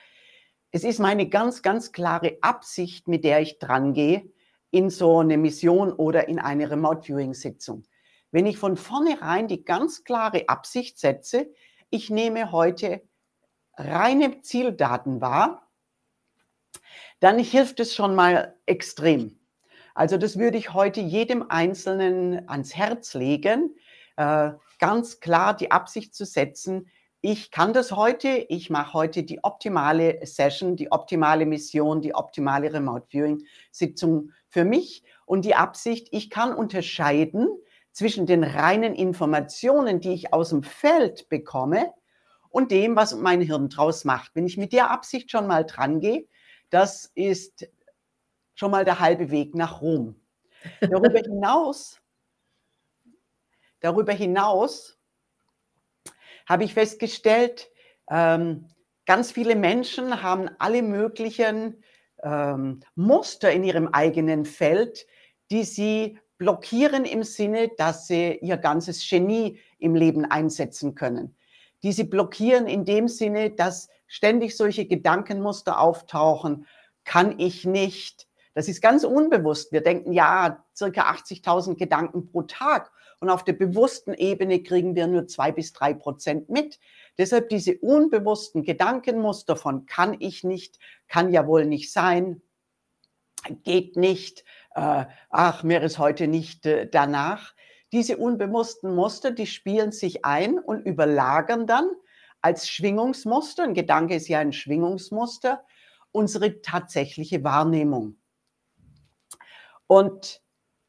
es 0.71 0.83
ist 0.83 0.99
meine 0.99 1.29
ganz, 1.29 1.61
ganz 1.61 1.91
klare 1.91 2.37
Absicht, 2.41 3.07
mit 3.07 3.23
der 3.23 3.41
ich 3.41 3.59
dran 3.59 3.93
gehe 3.93 4.31
in 4.71 4.89
so 4.89 5.19
eine 5.19 5.37
Mission 5.37 5.91
oder 5.91 6.27
in 6.27 6.39
eine 6.39 6.71
Remote 6.71 7.03
Viewing 7.03 7.35
Sitzung. 7.35 7.83
Wenn 8.31 8.47
ich 8.47 8.57
von 8.57 8.75
vornherein 8.75 9.47
die 9.47 9.63
ganz 9.63 10.03
klare 10.03 10.49
Absicht 10.49 10.97
setze, 10.97 11.53
ich 11.91 12.09
nehme 12.09 12.51
heute 12.51 13.03
reine 13.77 14.41
Zieldaten 14.41 15.21
wahr, 15.21 15.62
dann 17.23 17.39
hilft 17.39 17.79
es 17.79 17.95
schon 17.95 18.15
mal 18.15 18.53
extrem. 18.65 19.39
Also 19.95 20.17
das 20.17 20.37
würde 20.37 20.57
ich 20.57 20.73
heute 20.73 20.99
jedem 20.99 21.45
Einzelnen 21.47 22.49
ans 22.49 22.75
Herz 22.75 23.13
legen, 23.13 23.77
äh, 24.17 24.51
ganz 24.77 25.21
klar 25.21 25.55
die 25.55 25.71
Absicht 25.71 26.13
zu 26.13 26.25
setzen, 26.25 26.89
ich 27.21 27.51
kann 27.51 27.71
das 27.71 27.93
heute, 27.93 28.27
ich 28.27 28.69
mache 28.69 28.91
heute 28.91 29.23
die 29.23 29.41
optimale 29.41 30.19
Session, 30.25 30.75
die 30.75 30.91
optimale 30.91 31.45
Mission, 31.45 32.01
die 32.01 32.13
optimale 32.13 32.73
Remote 32.73 33.05
Viewing 33.07 33.45
Sitzung 33.71 34.31
für 34.49 34.65
mich 34.65 35.05
und 35.25 35.45
die 35.45 35.55
Absicht, 35.55 36.09
ich 36.11 36.29
kann 36.29 36.53
unterscheiden 36.53 37.47
zwischen 37.93 38.25
den 38.25 38.43
reinen 38.43 38.93
Informationen, 38.93 40.01
die 40.01 40.11
ich 40.11 40.33
aus 40.33 40.49
dem 40.49 40.63
Feld 40.63 41.29
bekomme 41.29 41.93
und 42.49 42.71
dem, 42.71 42.97
was 42.97 43.15
mein 43.15 43.39
Hirn 43.39 43.69
draus 43.69 44.03
macht. 44.03 44.35
Wenn 44.35 44.45
ich 44.45 44.57
mit 44.57 44.73
der 44.73 44.91
Absicht 44.91 45.31
schon 45.31 45.47
mal 45.47 45.63
dran 45.63 46.01
gehe, 46.01 46.27
das 46.73 47.11
ist 47.13 47.67
schon 48.55 48.71
mal 48.71 48.83
der 48.83 48.99
halbe 48.99 49.29
Weg 49.29 49.53
nach 49.53 49.81
Rom. 49.81 50.15
Darüber 50.81 51.19
hinaus, 51.23 52.01
darüber 53.79 54.13
hinaus 54.13 54.97
habe 56.47 56.63
ich 56.63 56.73
festgestellt, 56.73 57.69
ähm, 58.09 58.67
ganz 59.05 59.31
viele 59.31 59.55
Menschen 59.55 60.23
haben 60.23 60.49
alle 60.57 60.81
möglichen 60.81 61.83
ähm, 62.23 62.79
Muster 62.95 63.51
in 63.51 63.63
ihrem 63.63 63.89
eigenen 63.89 64.43
Feld, 64.43 65.05
die 65.51 65.63
sie 65.63 66.17
blockieren 66.39 67.05
im 67.05 67.21
Sinne, 67.21 67.69
dass 67.77 68.07
sie 68.07 68.39
ihr 68.41 68.57
ganzes 68.57 69.07
Genie 69.07 69.59
im 69.77 69.93
Leben 69.93 70.25
einsetzen 70.25 70.95
können. 70.95 71.35
Die 71.83 71.91
sie 71.91 72.05
blockieren 72.05 72.65
in 72.65 72.83
dem 72.83 73.07
Sinne, 73.07 73.51
dass 73.51 73.89
ständig 74.13 74.55
solche 74.55 74.85
Gedankenmuster 74.85 75.79
auftauchen, 75.79 76.67
kann 77.03 77.39
ich 77.39 77.65
nicht. 77.65 78.27
Das 78.53 78.67
ist 78.67 78.79
ganz 78.79 79.03
unbewusst. 79.03 79.71
Wir 79.71 79.81
denken, 79.81 80.13
ja, 80.13 80.63
circa 80.75 81.09
80.000 81.09 81.77
Gedanken 81.77 82.27
pro 82.27 82.43
Tag. 82.43 82.91
Und 83.19 83.31
auf 83.31 83.43
der 83.43 83.53
bewussten 83.53 84.13
Ebene 84.13 84.61
kriegen 84.61 84.93
wir 84.93 85.07
nur 85.07 85.25
zwei 85.25 85.51
bis 85.51 85.73
drei 85.73 85.95
Prozent 85.95 86.47
mit. 86.47 86.79
Deshalb 87.17 87.49
diese 87.49 87.79
unbewussten 87.79 88.61
Gedankenmuster 88.61 89.55
von 89.55 89.87
kann 89.87 90.15
ich 90.19 90.43
nicht, 90.43 90.77
kann 91.07 91.33
ja 91.33 91.47
wohl 91.47 91.65
nicht 91.65 91.91
sein, 91.91 92.43
geht 93.63 93.97
nicht, 93.97 94.45
äh, 94.75 95.05
ach, 95.31 95.63
mir 95.63 95.81
ist 95.81 95.97
heute 95.97 96.27
nicht 96.27 96.67
äh, 96.67 96.87
danach. 96.87 97.55
Diese 97.91 98.17
unbewussten 98.17 98.93
Muster, 98.93 99.31
die 99.31 99.47
spielen 99.47 99.91
sich 99.91 100.23
ein 100.23 100.59
und 100.59 100.85
überlagern 100.85 101.65
dann 101.65 101.89
als 102.43 102.69
Schwingungsmuster, 102.69 103.63
ein 103.63 103.73
Gedanke 103.73 104.15
ist 104.15 104.27
ja 104.27 104.39
ein 104.39 104.51
Schwingungsmuster, 104.51 105.63
unsere 106.11 106.61
tatsächliche 106.61 107.43
Wahrnehmung. 107.43 108.17
Und 109.87 110.41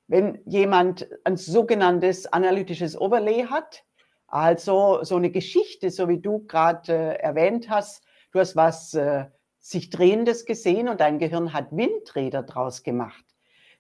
wenn 0.09 0.41
jemand 0.47 1.09
ein 1.23 1.37
sogenanntes 1.37 2.27
analytisches 2.27 3.01
Overlay 3.01 3.47
hat, 3.47 3.85
also 4.27 5.05
so 5.05 5.17
eine 5.17 5.31
Geschichte, 5.31 5.91
so 5.91 6.09
wie 6.09 6.21
du 6.21 6.45
gerade 6.47 6.93
äh, 6.93 7.19
erwähnt 7.21 7.71
hast, 7.71 8.03
du 8.33 8.41
hast 8.41 8.57
was 8.57 8.95
äh, 8.95 9.27
sich 9.61 9.91
Drehendes 9.91 10.47
gesehen 10.47 10.89
und 10.89 11.01
dein 11.01 11.21
Gehirn 11.21 11.53
hat 11.53 11.69
Windräder 11.71 12.43
draus 12.43 12.83
gemacht. 12.83 13.25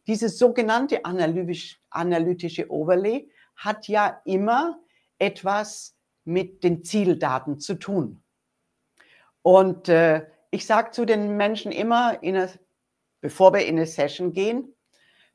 Dieses 0.06 0.38
sogenannte 0.38 1.04
analytisch, 1.04 1.80
analytische 1.90 2.70
Overlay 2.70 3.28
hat 3.56 3.88
ja 3.88 4.20
immer 4.24 4.78
etwas 5.18 5.93
mit 6.24 6.64
den 6.64 6.84
Zieldaten 6.84 7.58
zu 7.58 7.74
tun. 7.74 8.22
Und 9.42 9.88
äh, 9.88 10.26
ich 10.50 10.66
sage 10.66 10.92
zu 10.92 11.04
den 11.04 11.36
Menschen 11.36 11.72
immer, 11.72 12.18
eine, 12.22 12.48
bevor 13.20 13.52
wir 13.52 13.66
in 13.66 13.76
eine 13.76 13.86
Session 13.86 14.32
gehen, 14.32 14.74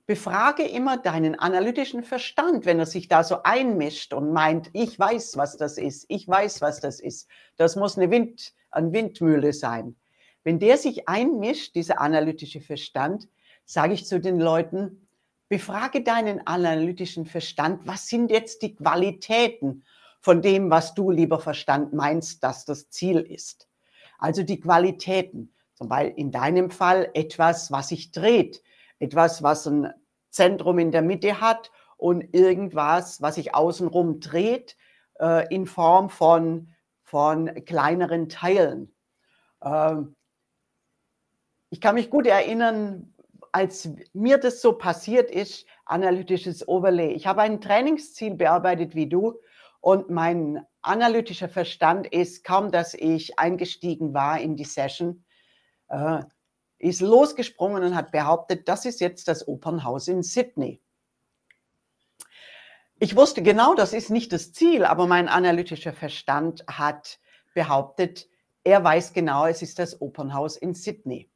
befrage 0.10 0.64
immer 0.64 0.98
deinen 0.98 1.38
analytischen 1.38 2.04
Verstand, 2.04 2.66
wenn 2.66 2.80
er 2.80 2.88
sich 2.88 3.08
da 3.08 3.24
so 3.24 3.44
einmischt 3.44 4.12
und 4.12 4.34
meint, 4.34 4.72
ich 4.74 4.98
weiß, 4.98 5.38
was 5.38 5.56
das 5.58 5.78
ist, 5.78 6.06
ich 6.08 6.28
weiß, 6.28 6.62
was 6.62 6.80
das 6.80 7.00
ist. 7.00 7.30
Das 7.58 7.76
muss 7.76 7.96
eine, 7.96 8.10
Wind, 8.10 8.54
eine 8.72 8.92
Windmühle 8.92 9.54
sein. 9.54 9.96
Wenn 10.44 10.58
der 10.58 10.78
sich 10.78 11.08
einmischt, 11.08 11.76
dieser 11.76 12.02
analytische 12.02 12.60
Verstand, 12.60 13.28
sage 13.66 13.94
ich 13.94 14.08
zu 14.08 14.20
den 14.20 14.40
Leuten, 14.40 15.08
befrage 15.48 16.02
deinen 16.02 16.48
analytischen 16.48 17.28
Verstand, 17.28 17.86
was 17.86 18.08
sind 18.08 18.32
jetzt 18.32 18.64
die 18.64 18.76
Qualitäten 18.76 19.84
von 20.20 20.42
dem, 20.42 20.70
was 20.70 20.94
du, 20.94 21.12
lieber 21.12 21.40
Verstand, 21.40 21.94
meinst, 21.94 22.44
dass 22.44 22.66
das 22.66 22.90
Ziel 22.90 23.20
ist. 23.20 23.68
Also 24.18 24.44
die 24.44 24.60
Qualitäten. 24.60 25.54
Zum 25.76 25.88
Beispiel 25.88 26.14
in 26.18 26.32
deinem 26.32 26.72
Fall 26.72 27.10
etwas, 27.14 27.72
was 27.72 27.88
sich 27.88 28.12
dreht, 28.12 28.62
etwas, 29.00 29.44
was 29.44 29.66
ein 29.66 29.94
Zentrum 30.30 30.78
in 30.78 30.92
der 30.92 31.02
Mitte 31.02 31.40
hat 31.40 31.72
und 31.96 32.34
irgendwas, 32.34 33.22
was 33.22 33.36
sich 33.36 33.56
außenrum 33.56 34.20
dreht, 34.20 34.76
äh, 35.20 35.54
in 35.54 35.66
Form 35.66 36.10
von, 36.10 36.74
von 37.04 37.48
kleineren 37.66 38.28
Teilen. 38.28 38.94
Ähm, 39.64 40.16
ich 41.70 41.80
kann 41.80 41.96
mich 41.96 42.10
gut 42.10 42.28
erinnern, 42.28 43.14
als 43.52 43.90
mir 44.14 44.38
das 44.38 44.62
so 44.62 44.74
passiert 44.74 45.32
ist, 45.32 45.66
analytisches 45.86 46.68
Overlay. 46.68 47.14
Ich 47.14 47.26
habe 47.26 47.42
ein 47.42 47.62
Trainingsziel 47.62 48.36
bearbeitet 48.36 48.96
wie 48.96 49.08
du 49.08 49.40
und 49.82 50.10
mein 50.10 50.66
analytischer 50.82 51.50
Verstand 51.50 52.08
ist, 52.08 52.44
kaum 52.44 52.72
dass 52.72 52.94
ich 52.94 53.38
eingestiegen 53.40 54.14
war 54.14 54.40
in 54.40 54.56
die 54.56 54.66
Session, 54.66 55.24
äh, 55.90 56.24
ist 56.78 57.02
losgesprungen 57.02 57.84
und 57.84 57.96
hat 57.96 58.12
behauptet, 58.12 58.68
das 58.68 58.86
ist 58.86 59.02
jetzt 59.02 59.28
das 59.28 59.48
Opernhaus 59.48 60.08
in 60.08 60.24
Sydney. 60.24 60.82
Ich 63.00 63.16
wusste 63.16 63.42
genau, 63.42 63.76
das 63.76 63.94
ist 63.94 64.10
nicht 64.10 64.34
das 64.34 64.52
Ziel, 64.54 64.84
aber 64.84 65.08
mein 65.08 65.30
analytischer 65.30 65.94
Verstand 65.94 66.66
hat 66.68 67.20
behauptet, 67.54 68.28
er 68.64 68.84
weiß 68.84 69.14
genau, 69.14 69.46
es 69.46 69.62
ist 69.62 69.80
das 69.80 70.02
Opernhaus 70.02 70.58
in 70.58 70.74
Sydney. 70.74 71.30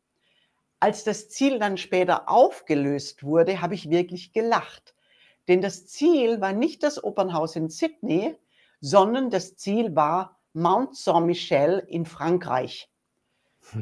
Als 0.80 1.06
das 1.06 1.30
Ziel 1.30 1.60
dann 1.60 1.78
später 1.78 2.30
aufgelöst 2.30 3.24
wurde, 3.24 3.62
habe 3.62 3.76
ich 3.76 3.90
wirklich 3.90 4.34
gelacht. 4.34 4.93
Denn 5.48 5.62
das 5.62 5.88
Ziel 5.88 6.40
war 6.42 6.54
nicht 6.54 6.84
das 6.84 7.04
Opernhaus 7.04 7.56
in 7.56 7.70
Sydney, 7.70 8.36
sondern 8.80 9.30
das 9.30 9.56
Ziel 9.56 9.96
war 9.96 10.40
Mount 10.54 10.96
Saint-Michel 10.96 11.84
in 11.88 12.06
Frankreich. 12.06 12.90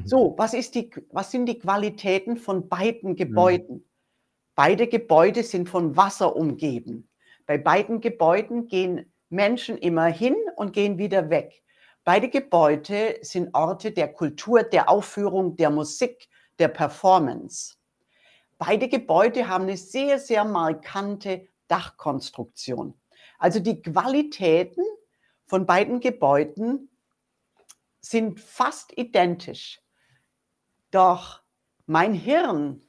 So, 0.06 0.36
was, 0.38 0.54
ist 0.54 0.76
die, 0.76 0.92
was 1.12 1.32
sind 1.32 1.48
die 1.48 1.58
Qualitäten 1.60 2.38
von 2.38 2.70
beiden 2.70 3.16
Gebäuden? 3.16 3.78
Mhm. 3.78 3.86
Beide 4.56 4.88
Gebäude 4.88 5.44
sind 5.44 5.70
von 5.70 5.98
Wasser 5.98 6.36
umgeben. 6.36 7.10
Bei 7.48 7.58
beiden 7.58 8.00
Gebäuden 8.00 8.68
gehen 8.68 9.12
Menschen 9.30 9.78
immer 9.78 10.06
hin 10.06 10.36
und 10.56 10.74
gehen 10.74 10.98
wieder 10.98 11.30
weg. 11.30 11.64
Beide 12.04 12.30
Gebäude 12.30 13.18
sind 13.22 13.54
Orte 13.54 13.92
der 13.92 14.12
Kultur, 14.14 14.64
der 14.64 14.90
Aufführung, 14.90 15.56
der 15.56 15.70
Musik, 15.70 16.28
der 16.60 16.68
Performance. 16.68 17.76
Beide 18.58 18.88
Gebäude 18.88 19.48
haben 19.48 19.64
eine 19.64 19.78
sehr, 19.78 20.20
sehr 20.20 20.44
markante 20.44 21.48
Dachkonstruktion. 21.72 23.00
Also 23.40 23.60
die 23.60 23.82
Qualitäten 23.82 24.84
von 25.46 25.66
beiden 25.66 26.00
Gebäuden 26.00 26.90
sind 28.02 28.40
fast 28.40 28.98
identisch. 28.98 29.82
Doch 30.92 31.42
mein 31.86 32.14
Hirn 32.14 32.82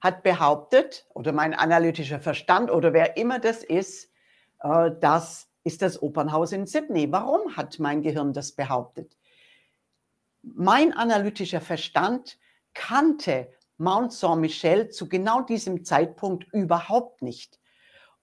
hat 0.00 0.22
behauptet, 0.22 1.06
oder 1.14 1.32
mein 1.32 1.54
analytischer 1.54 2.20
Verstand 2.20 2.70
oder 2.70 2.92
wer 2.92 3.16
immer 3.16 3.38
das 3.38 3.62
ist, 3.62 4.10
äh, 4.60 4.90
das 5.00 5.48
ist 5.62 5.82
das 5.82 6.02
Opernhaus 6.02 6.52
in 6.52 6.66
Sydney. 6.66 7.12
Warum 7.12 7.56
hat 7.56 7.78
mein 7.78 8.02
Gehirn 8.02 8.32
das 8.32 8.52
behauptet? 8.52 9.16
Mein 10.42 10.92
analytischer 10.92 11.60
Verstand 11.60 12.38
kannte 12.74 13.52
Mount 13.76 14.12
Saint-Michel 14.12 14.88
zu 14.88 15.08
genau 15.08 15.42
diesem 15.42 15.84
Zeitpunkt 15.84 16.52
überhaupt 16.52 17.22
nicht. 17.22 17.60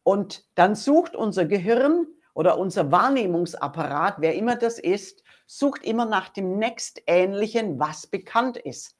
Und 0.10 0.44
dann 0.56 0.74
sucht 0.74 1.16
unser 1.16 1.46
Gehirn 1.46 2.08
oder 2.34 2.58
unser 2.58 2.92
Wahrnehmungsapparat, 2.92 4.16
wer 4.18 4.34
immer 4.34 4.56
das 4.56 4.80
ist, 4.80 5.24
sucht 5.46 5.84
immer 5.84 6.06
nach 6.06 6.30
dem 6.30 6.58
nächstähnlichen, 6.58 7.78
was 7.80 8.08
bekannt 8.08 8.58
ist. 8.58 8.98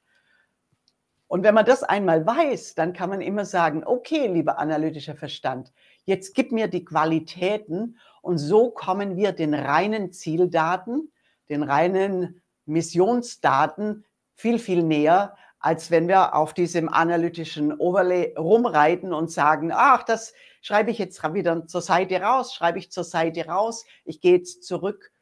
Und 1.26 1.42
wenn 1.42 1.56
man 1.56 1.66
das 1.66 1.82
einmal 1.82 2.24
weiß, 2.24 2.76
dann 2.76 2.92
kann 2.92 3.10
man 3.10 3.22
immer 3.22 3.44
sagen, 3.44 3.82
okay, 3.84 4.28
lieber 4.28 4.60
analytischer 4.60 5.16
Verstand, 5.16 5.72
jetzt 6.04 6.32
gib 6.36 6.52
mir 6.52 6.68
die 6.68 6.84
Qualitäten 6.84 7.98
und 8.22 8.38
so 8.38 8.70
kommen 8.70 9.16
wir 9.16 9.32
den 9.32 9.52
reinen 9.52 10.12
Zieldaten, 10.12 11.10
den 11.48 11.64
reinen 11.64 12.40
Missionsdaten 12.66 14.04
viel, 14.36 14.60
viel 14.60 14.84
näher, 14.84 15.34
als 15.58 15.90
wenn 15.90 16.06
wir 16.06 16.36
auf 16.36 16.54
diesem 16.54 16.88
analytischen 16.88 17.76
Overlay 17.80 18.32
rumreiten 18.38 19.12
und 19.12 19.28
sagen, 19.32 19.72
ach, 19.74 20.04
das 20.04 20.34
schreibe 20.60 20.90
ich 20.90 20.98
jetzt 20.98 21.22
wieder 21.34 21.66
zur 21.66 21.80
Seite 21.80 22.20
raus, 22.20 22.54
schreibe 22.54 22.78
ich 22.78 22.90
zur 22.90 23.04
Seite 23.04 23.46
raus, 23.46 23.84
ich 24.04 24.20
gehe 24.20 24.36
jetzt 24.36 24.64
zurück, 24.64 25.12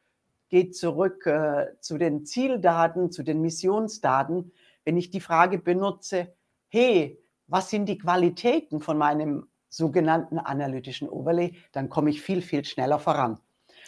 gehe 0.49 0.71
zurück 0.71 1.25
äh, 1.25 1.67
zu 1.79 1.97
den 1.97 2.25
Zieldaten, 2.25 3.11
zu 3.11 3.23
den 3.23 3.41
Missionsdaten. 3.41 4.51
Wenn 4.83 4.97
ich 4.97 5.09
die 5.11 5.21
Frage 5.21 5.59
benutze, 5.59 6.33
hey, 6.67 7.21
was 7.47 7.69
sind 7.69 7.87
die 7.87 7.97
Qualitäten 7.97 8.79
von 8.79 8.97
meinem 8.97 9.47
sogenannten 9.69 10.39
analytischen 10.39 11.07
Overlay, 11.09 11.55
dann 11.71 11.89
komme 11.89 12.09
ich 12.09 12.21
viel, 12.21 12.41
viel 12.41 12.65
schneller 12.65 12.99
voran. 12.99 13.39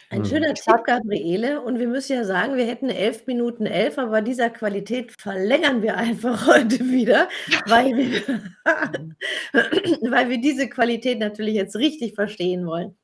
Ein 0.10 0.24
hm. 0.24 0.26
schöner 0.26 0.54
Tipp, 0.54 0.84
Gabriele. 0.86 1.62
Und 1.62 1.80
wir 1.80 1.88
müssen 1.88 2.14
ja 2.14 2.24
sagen, 2.24 2.56
wir 2.56 2.66
hätten 2.66 2.90
elf 2.90 3.28
Minuten 3.28 3.66
elf, 3.66 3.98
aber 3.98 4.22
dieser 4.22 4.50
Qualität 4.50 5.14
verlängern 5.20 5.82
wir 5.82 5.98
einfach 5.98 6.48
heute 6.54 6.80
wieder, 6.80 7.30
weil 7.68 7.96
wir, 7.96 8.22
weil 10.12 10.30
wir 10.30 10.42
diese 10.42 10.70
Qualität 10.70 11.20
natürlich 11.20 11.56
jetzt 11.56 11.76
richtig 11.76 12.16
verstehen 12.16 12.66
wollen. 12.66 12.96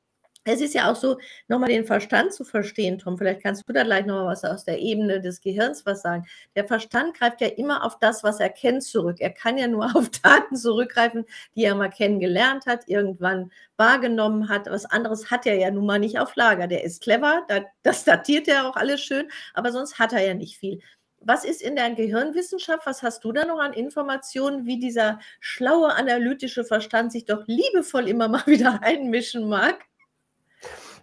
Es 0.50 0.62
ist 0.62 0.72
ja 0.74 0.90
auch 0.90 0.96
so, 0.96 1.18
nochmal 1.46 1.68
den 1.68 1.84
Verstand 1.84 2.32
zu 2.32 2.42
verstehen, 2.42 2.98
Tom. 2.98 3.18
Vielleicht 3.18 3.42
kannst 3.42 3.68
du 3.68 3.72
da 3.74 3.82
gleich 3.82 4.06
nochmal 4.06 4.28
was 4.28 4.44
aus 4.44 4.64
der 4.64 4.78
Ebene 4.78 5.20
des 5.20 5.42
Gehirns 5.42 5.84
was 5.84 6.00
sagen. 6.00 6.26
Der 6.56 6.64
Verstand 6.66 7.14
greift 7.14 7.42
ja 7.42 7.48
immer 7.48 7.84
auf 7.84 7.98
das, 7.98 8.24
was 8.24 8.40
er 8.40 8.48
kennt, 8.48 8.82
zurück. 8.82 9.18
Er 9.20 9.28
kann 9.28 9.58
ja 9.58 9.68
nur 9.68 9.84
auf 9.94 10.08
Daten 10.08 10.56
zurückgreifen, 10.56 11.26
die 11.54 11.64
er 11.64 11.74
mal 11.74 11.90
kennengelernt 11.90 12.64
hat, 12.64 12.88
irgendwann 12.88 13.52
wahrgenommen 13.76 14.48
hat. 14.48 14.70
Was 14.70 14.86
anderes 14.86 15.30
hat 15.30 15.44
er 15.44 15.56
ja 15.56 15.70
nun 15.70 15.84
mal 15.84 15.98
nicht 15.98 16.18
auf 16.18 16.34
Lager. 16.34 16.66
Der 16.66 16.82
ist 16.82 17.02
clever, 17.02 17.46
das 17.82 18.04
datiert 18.04 18.48
er 18.48 18.68
auch 18.68 18.76
alles 18.76 19.02
schön, 19.02 19.30
aber 19.52 19.70
sonst 19.70 19.98
hat 19.98 20.14
er 20.14 20.26
ja 20.26 20.32
nicht 20.32 20.56
viel. 20.56 20.80
Was 21.20 21.44
ist 21.44 21.60
in 21.60 21.76
der 21.76 21.90
Gehirnwissenschaft? 21.90 22.86
Was 22.86 23.02
hast 23.02 23.22
du 23.24 23.32
da 23.32 23.44
noch 23.44 23.58
an 23.58 23.74
Informationen, 23.74 24.64
wie 24.64 24.78
dieser 24.78 25.18
schlaue 25.40 25.92
analytische 25.94 26.64
Verstand 26.64 27.12
sich 27.12 27.26
doch 27.26 27.42
liebevoll 27.46 28.08
immer 28.08 28.28
mal 28.28 28.42
wieder 28.46 28.82
einmischen 28.82 29.46
mag? 29.46 29.84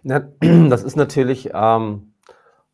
Das 0.70 0.82
ist 0.82 0.96
natürlich 0.96 1.50
ähm, 1.52 2.14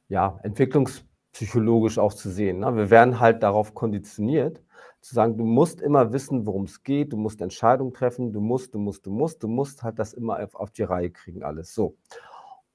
ja, 0.08 0.38
entwicklungspsychologisch 0.42 1.98
auch 1.98 2.12
zu 2.12 2.30
sehen. 2.30 2.60
Ne? 2.60 2.76
Wir 2.76 2.90
werden 2.90 3.20
halt 3.20 3.42
darauf 3.42 3.74
konditioniert, 3.74 4.62
zu 5.00 5.14
sagen, 5.14 5.36
du 5.36 5.44
musst 5.44 5.80
immer 5.80 6.12
wissen, 6.12 6.46
worum 6.46 6.64
es 6.64 6.82
geht, 6.82 7.12
du 7.12 7.16
musst 7.16 7.40
Entscheidungen 7.40 7.92
treffen, 7.92 8.32
du 8.32 8.40
musst, 8.40 8.74
du 8.74 8.78
musst, 8.78 9.04
du 9.06 9.10
musst, 9.10 9.42
du 9.42 9.48
musst 9.48 9.82
halt 9.82 9.98
das 9.98 10.12
immer 10.12 10.42
auf, 10.42 10.54
auf 10.54 10.70
die 10.70 10.84
Reihe 10.84 11.10
kriegen, 11.10 11.42
alles 11.42 11.74
so. 11.74 11.96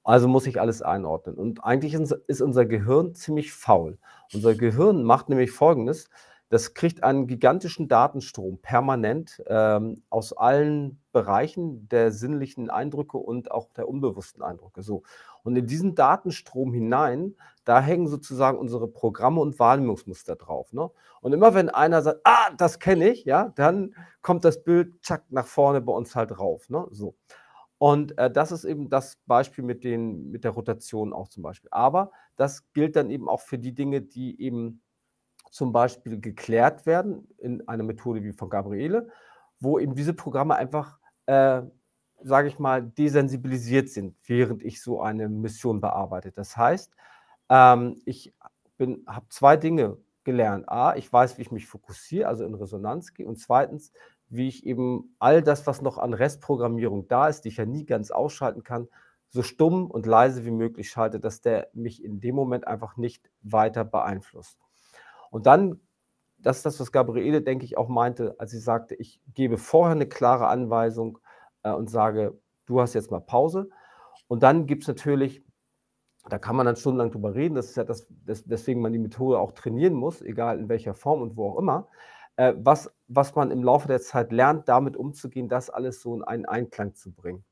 Also 0.04 0.26
muss 0.28 0.46
ich 0.46 0.60
alles 0.60 0.82
einordnen. 0.82 1.36
Und 1.36 1.64
eigentlich 1.64 1.94
ist 1.94 2.40
unser 2.40 2.64
Gehirn 2.66 3.14
ziemlich 3.14 3.52
faul. 3.52 3.98
Unser 4.32 4.54
Gehirn 4.54 5.02
macht 5.02 5.28
nämlich 5.28 5.50
Folgendes, 5.50 6.08
das 6.50 6.72
kriegt 6.72 7.04
einen 7.04 7.26
gigantischen 7.26 7.88
Datenstrom 7.88 8.58
permanent 8.58 9.42
ähm, 9.46 10.02
aus 10.08 10.32
allen 10.32 11.00
Bereichen 11.12 11.88
der 11.88 12.10
sinnlichen 12.10 12.70
Eindrücke 12.70 13.18
und 13.18 13.50
auch 13.50 13.68
der 13.74 13.88
unbewussten 13.88 14.42
Eindrücke. 14.42 14.82
So. 14.82 15.02
Und 15.42 15.56
in 15.56 15.66
diesen 15.66 15.94
Datenstrom 15.94 16.72
hinein, 16.72 17.34
da 17.64 17.80
hängen 17.80 18.08
sozusagen 18.08 18.58
unsere 18.58 18.88
Programme 18.88 19.40
und 19.40 19.58
Wahrnehmungsmuster 19.58 20.36
drauf. 20.36 20.72
Ne? 20.72 20.90
Und 21.20 21.34
immer 21.34 21.52
wenn 21.54 21.68
einer 21.68 22.00
sagt, 22.00 22.20
ah, 22.24 22.50
das 22.56 22.78
kenne 22.78 23.10
ich, 23.10 23.24
ja, 23.24 23.52
dann 23.56 23.94
kommt 24.22 24.44
das 24.44 24.62
Bild 24.64 25.04
zack 25.04 25.24
nach 25.28 25.46
vorne 25.46 25.82
bei 25.82 25.92
uns 25.92 26.16
halt 26.16 26.30
drauf. 26.30 26.70
Ne? 26.70 26.86
So. 26.90 27.14
Und 27.76 28.16
äh, 28.18 28.30
das 28.30 28.52
ist 28.52 28.64
eben 28.64 28.88
das 28.88 29.18
Beispiel 29.26 29.64
mit, 29.64 29.84
den, 29.84 30.30
mit 30.30 30.44
der 30.44 30.52
Rotation 30.52 31.12
auch 31.12 31.28
zum 31.28 31.42
Beispiel. 31.42 31.68
Aber 31.72 32.10
das 32.36 32.72
gilt 32.72 32.96
dann 32.96 33.10
eben 33.10 33.28
auch 33.28 33.40
für 33.40 33.58
die 33.58 33.74
Dinge, 33.74 34.00
die 34.00 34.40
eben 34.40 34.80
zum 35.50 35.72
Beispiel 35.72 36.20
geklärt 36.20 36.86
werden 36.86 37.28
in 37.38 37.66
einer 37.68 37.84
Methode 37.84 38.22
wie 38.22 38.32
von 38.32 38.50
Gabriele, 38.50 39.08
wo 39.60 39.78
eben 39.78 39.94
diese 39.94 40.14
Programme 40.14 40.56
einfach, 40.56 40.98
äh, 41.26 41.62
sage 42.22 42.48
ich 42.48 42.58
mal, 42.58 42.82
desensibilisiert 42.82 43.88
sind, 43.88 44.16
während 44.26 44.62
ich 44.62 44.82
so 44.82 45.00
eine 45.00 45.28
Mission 45.28 45.80
bearbeite. 45.80 46.32
Das 46.32 46.56
heißt, 46.56 46.92
ähm, 47.48 48.00
ich 48.04 48.34
habe 49.06 49.26
zwei 49.28 49.56
Dinge 49.56 49.98
gelernt. 50.24 50.68
A, 50.68 50.94
ich 50.94 51.12
weiß, 51.12 51.38
wie 51.38 51.42
ich 51.42 51.52
mich 51.52 51.66
fokussiere, 51.66 52.28
also 52.28 52.44
in 52.44 52.54
Resonanz 52.54 53.14
gehe. 53.14 53.26
Und 53.26 53.36
zweitens, 53.36 53.92
wie 54.28 54.48
ich 54.48 54.66
eben 54.66 55.14
all 55.18 55.42
das, 55.42 55.66
was 55.66 55.80
noch 55.80 55.98
an 55.98 56.12
Restprogrammierung 56.12 57.08
da 57.08 57.28
ist, 57.28 57.42
die 57.42 57.48
ich 57.48 57.56
ja 57.56 57.64
nie 57.64 57.86
ganz 57.86 58.10
ausschalten 58.10 58.62
kann, 58.62 58.88
so 59.30 59.42
stumm 59.42 59.90
und 59.90 60.06
leise 60.06 60.44
wie 60.44 60.50
möglich 60.50 60.90
schalte, 60.90 61.20
dass 61.20 61.40
der 61.40 61.68
mich 61.72 62.02
in 62.02 62.20
dem 62.20 62.34
Moment 62.34 62.66
einfach 62.66 62.96
nicht 62.96 63.30
weiter 63.42 63.84
beeinflusst. 63.84 64.58
Und 65.30 65.46
dann, 65.46 65.80
das 66.38 66.58
ist 66.58 66.66
das, 66.66 66.80
was 66.80 66.92
Gabriele, 66.92 67.42
denke 67.42 67.64
ich, 67.64 67.76
auch 67.78 67.88
meinte, 67.88 68.36
als 68.38 68.50
sie 68.52 68.58
sagte, 68.60 68.94
ich 68.94 69.20
gebe 69.34 69.58
vorher 69.58 69.94
eine 69.96 70.08
klare 70.08 70.48
Anweisung 70.48 71.18
äh, 71.62 71.72
und 71.72 71.90
sage, 71.90 72.38
du 72.66 72.80
hast 72.80 72.94
jetzt 72.94 73.10
mal 73.10 73.20
Pause. 73.20 73.70
Und 74.28 74.42
dann 74.42 74.66
gibt 74.66 74.84
es 74.84 74.88
natürlich 74.88 75.42
Da 76.28 76.38
kann 76.38 76.56
man 76.56 76.66
dann 76.66 76.76
stundenlang 76.76 77.10
drüber 77.10 77.34
reden. 77.34 77.54
Das 77.54 77.66
ist 77.70 77.76
ja 77.76 77.84
das, 77.84 78.06
das, 78.26 78.44
deswegen 78.44 78.80
man 78.82 78.92
die 78.92 78.98
Methode 78.98 79.38
auch 79.38 79.52
trainieren 79.52 79.94
muss, 79.94 80.20
egal 80.22 80.58
in 80.58 80.68
welcher 80.68 80.94
Form 80.94 81.22
und 81.22 81.36
wo 81.36 81.50
auch 81.50 81.58
immer. 81.58 81.88
Äh, 82.36 82.54
was, 82.58 82.90
was 83.08 83.34
man 83.34 83.50
im 83.50 83.64
Laufe 83.64 83.88
der 83.88 84.00
Zeit 84.00 84.32
lernt, 84.32 84.68
damit 84.68 84.96
umzugehen, 84.96 85.48
das 85.48 85.70
alles 85.70 86.02
so 86.02 86.14
in 86.14 86.22
einen 86.24 86.44
Einklang 86.46 86.94
zu 86.94 87.12
bringen. 87.12 87.44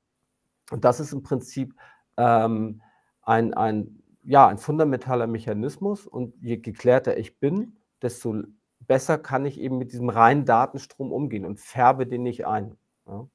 Und 0.70 0.84
das 0.84 1.00
ist 1.00 1.12
im 1.12 1.22
Prinzip 1.22 1.74
ähm, 2.16 2.82
ein, 3.22 3.54
ein, 3.54 4.02
ja, 4.26 4.48
ein 4.48 4.58
fundamentaler 4.58 5.26
Mechanismus. 5.26 6.06
Und 6.06 6.34
je 6.40 6.58
geklärter 6.58 7.16
ich 7.16 7.38
bin, 7.38 7.76
desto 8.02 8.42
besser 8.80 9.18
kann 9.18 9.46
ich 9.46 9.60
eben 9.60 9.78
mit 9.78 9.92
diesem 9.92 10.10
reinen 10.10 10.44
Datenstrom 10.44 11.12
umgehen 11.12 11.44
und 11.44 11.60
färbe 11.60 12.06
den 12.06 12.22
nicht 12.22 12.46
ein. 12.46 12.76
Ja. 13.06 13.28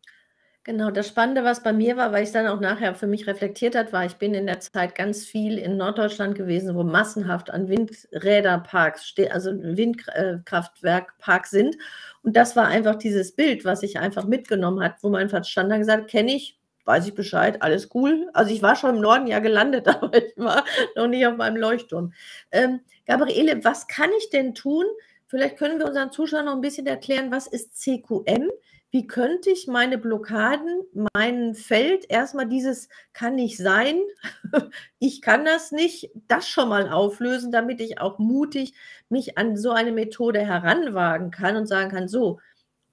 Genau, 0.63 0.91
das 0.91 1.07
Spannende, 1.07 1.43
was 1.43 1.63
bei 1.63 1.73
mir 1.73 1.97
war, 1.97 2.11
weil 2.11 2.23
ich 2.23 2.31
dann 2.31 2.45
auch 2.45 2.59
nachher 2.59 2.93
für 2.93 3.07
mich 3.07 3.25
reflektiert 3.25 3.73
hat, 3.73 3.91
war, 3.93 4.05
ich 4.05 4.17
bin 4.17 4.35
in 4.35 4.45
der 4.45 4.59
Zeit 4.59 4.93
ganz 4.93 5.25
viel 5.25 5.57
in 5.57 5.75
Norddeutschland 5.75 6.35
gewesen, 6.35 6.75
wo 6.75 6.83
massenhaft 6.83 7.49
an 7.49 7.67
Windräderparks, 7.67 9.15
also 9.31 9.49
Windkraftwerkparks 9.53 11.49
sind. 11.49 11.77
Und 12.21 12.37
das 12.37 12.55
war 12.55 12.67
einfach 12.67 12.93
dieses 12.93 13.35
Bild, 13.35 13.65
was 13.65 13.79
sich 13.79 13.97
einfach 13.97 14.25
mitgenommen 14.25 14.83
hat, 14.83 14.97
wo 15.01 15.09
mein 15.09 15.29
Verstand 15.29 15.71
dann 15.71 15.79
gesagt 15.79 16.11
kenne 16.11 16.31
ich, 16.35 16.60
weiß 16.85 17.07
ich 17.07 17.15
Bescheid, 17.15 17.61
alles 17.61 17.89
cool. 17.93 18.29
Also 18.33 18.53
ich 18.53 18.61
war 18.61 18.75
schon 18.75 18.95
im 18.95 19.01
Norden 19.01 19.27
ja 19.27 19.39
gelandet, 19.39 19.87
aber 19.89 20.15
ich 20.15 20.33
war 20.37 20.65
noch 20.95 21.07
nicht 21.07 21.25
auf 21.25 21.37
meinem 21.37 21.57
Leuchtturm. 21.57 22.13
Ähm, 22.51 22.81
Gabriele, 23.05 23.63
was 23.63 23.87
kann 23.87 24.09
ich 24.17 24.29
denn 24.29 24.55
tun? 24.55 24.85
Vielleicht 25.27 25.57
können 25.57 25.79
wir 25.79 25.87
unseren 25.87 26.11
Zuschauern 26.11 26.45
noch 26.45 26.55
ein 26.55 26.61
bisschen 26.61 26.87
erklären, 26.87 27.31
was 27.31 27.47
ist 27.47 27.79
CQM? 27.81 28.49
wie 28.91 29.07
könnte 29.07 29.49
ich 29.49 29.67
meine 29.67 29.97
Blockaden, 29.97 30.83
mein 31.13 31.55
Feld, 31.55 32.05
erstmal 32.09 32.47
dieses 32.47 32.89
kann 33.13 33.35
nicht 33.35 33.57
sein, 33.57 34.01
ich 34.99 35.21
kann 35.21 35.45
das 35.45 35.71
nicht, 35.71 36.11
das 36.27 36.47
schon 36.49 36.67
mal 36.67 36.89
auflösen, 36.89 37.53
damit 37.53 37.79
ich 37.79 38.01
auch 38.01 38.19
mutig 38.19 38.73
mich 39.07 39.37
an 39.37 39.55
so 39.55 39.71
eine 39.71 39.93
Methode 39.93 40.41
heranwagen 40.41 41.31
kann 41.31 41.55
und 41.55 41.67
sagen 41.67 41.89
kann, 41.89 42.09
so, 42.09 42.39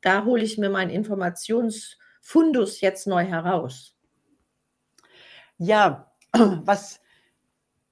da 0.00 0.25
hole 0.25 0.45
ich 0.45 0.57
mir 0.57 0.71
meinen 0.71 0.90
Informationsfundus 2.29 2.81
jetzt 2.81 3.07
neu 3.07 3.25
heraus. 3.25 3.97
Ja, 5.57 6.13
was, 6.33 7.01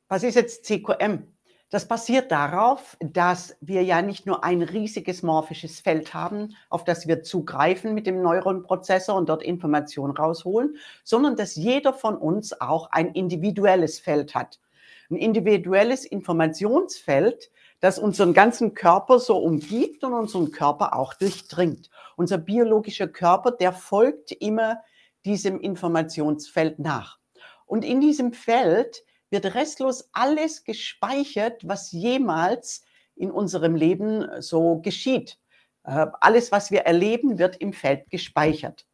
was 0.09 0.23
ist 0.23 0.35
jetzt 0.35 0.66
CQM? 0.66 1.33
Das 1.71 1.88
basiert 1.88 2.31
darauf, 2.31 2.97
dass 3.00 3.57
wir 3.61 3.83
ja 3.83 4.00
nicht 4.00 4.25
nur 4.25 4.45
ein 4.45 4.62
riesiges 4.62 5.23
morphisches 5.23 5.81
Feld 5.81 6.14
haben, 6.14 6.55
auf 6.69 6.85
das 6.85 7.09
wir 7.09 7.23
zugreifen 7.23 7.93
mit 7.93 8.07
dem 8.07 8.23
Neuronprozessor 8.23 9.16
und 9.16 9.28
dort 9.28 9.43
Informationen 9.43 10.16
rausholen, 10.16 10.76
sondern 11.02 11.35
dass 11.35 11.57
jeder 11.57 11.93
von 11.93 12.16
uns 12.16 12.61
auch 12.61 12.90
ein 12.93 13.12
individuelles 13.12 13.99
Feld 13.99 14.35
hat. 14.35 14.61
Ein 15.11 15.16
individuelles 15.16 16.05
Informationsfeld, 16.05 17.50
das 17.80 17.99
unseren 17.99 18.33
ganzen 18.33 18.75
Körper 18.75 19.18
so 19.18 19.38
umgibt 19.38 20.02
und 20.04 20.12
unseren 20.12 20.50
Körper 20.50 20.97
auch 20.97 21.14
durchdringt. 21.14 21.90
Unser 22.16 22.38
biologischer 22.38 23.09
Körper, 23.09 23.50
der 23.50 23.73
folgt 23.73 24.33
immer 24.33 24.80
diesem 25.25 25.61
Informationsfeld 25.61 26.78
nach. 26.78 27.18
Und 27.66 27.85
in 27.85 28.00
diesem 28.00 28.33
Feld 28.33 29.02
wird 29.30 29.54
restlos 29.54 30.09
alles 30.12 30.64
gespeichert, 30.64 31.66
was 31.66 31.92
jemals 31.92 32.83
in 33.16 33.30
unserem 33.30 33.75
Leben 33.75 34.26
so 34.40 34.80
geschieht. 34.80 35.38
Äh, 35.85 36.06
alles, 36.21 36.52
was 36.52 36.71
wir 36.71 36.83
erleben, 36.83 37.38
wird 37.38 37.56
im 37.56 37.73
Feld 37.73 38.09
gespeichert. 38.11 38.87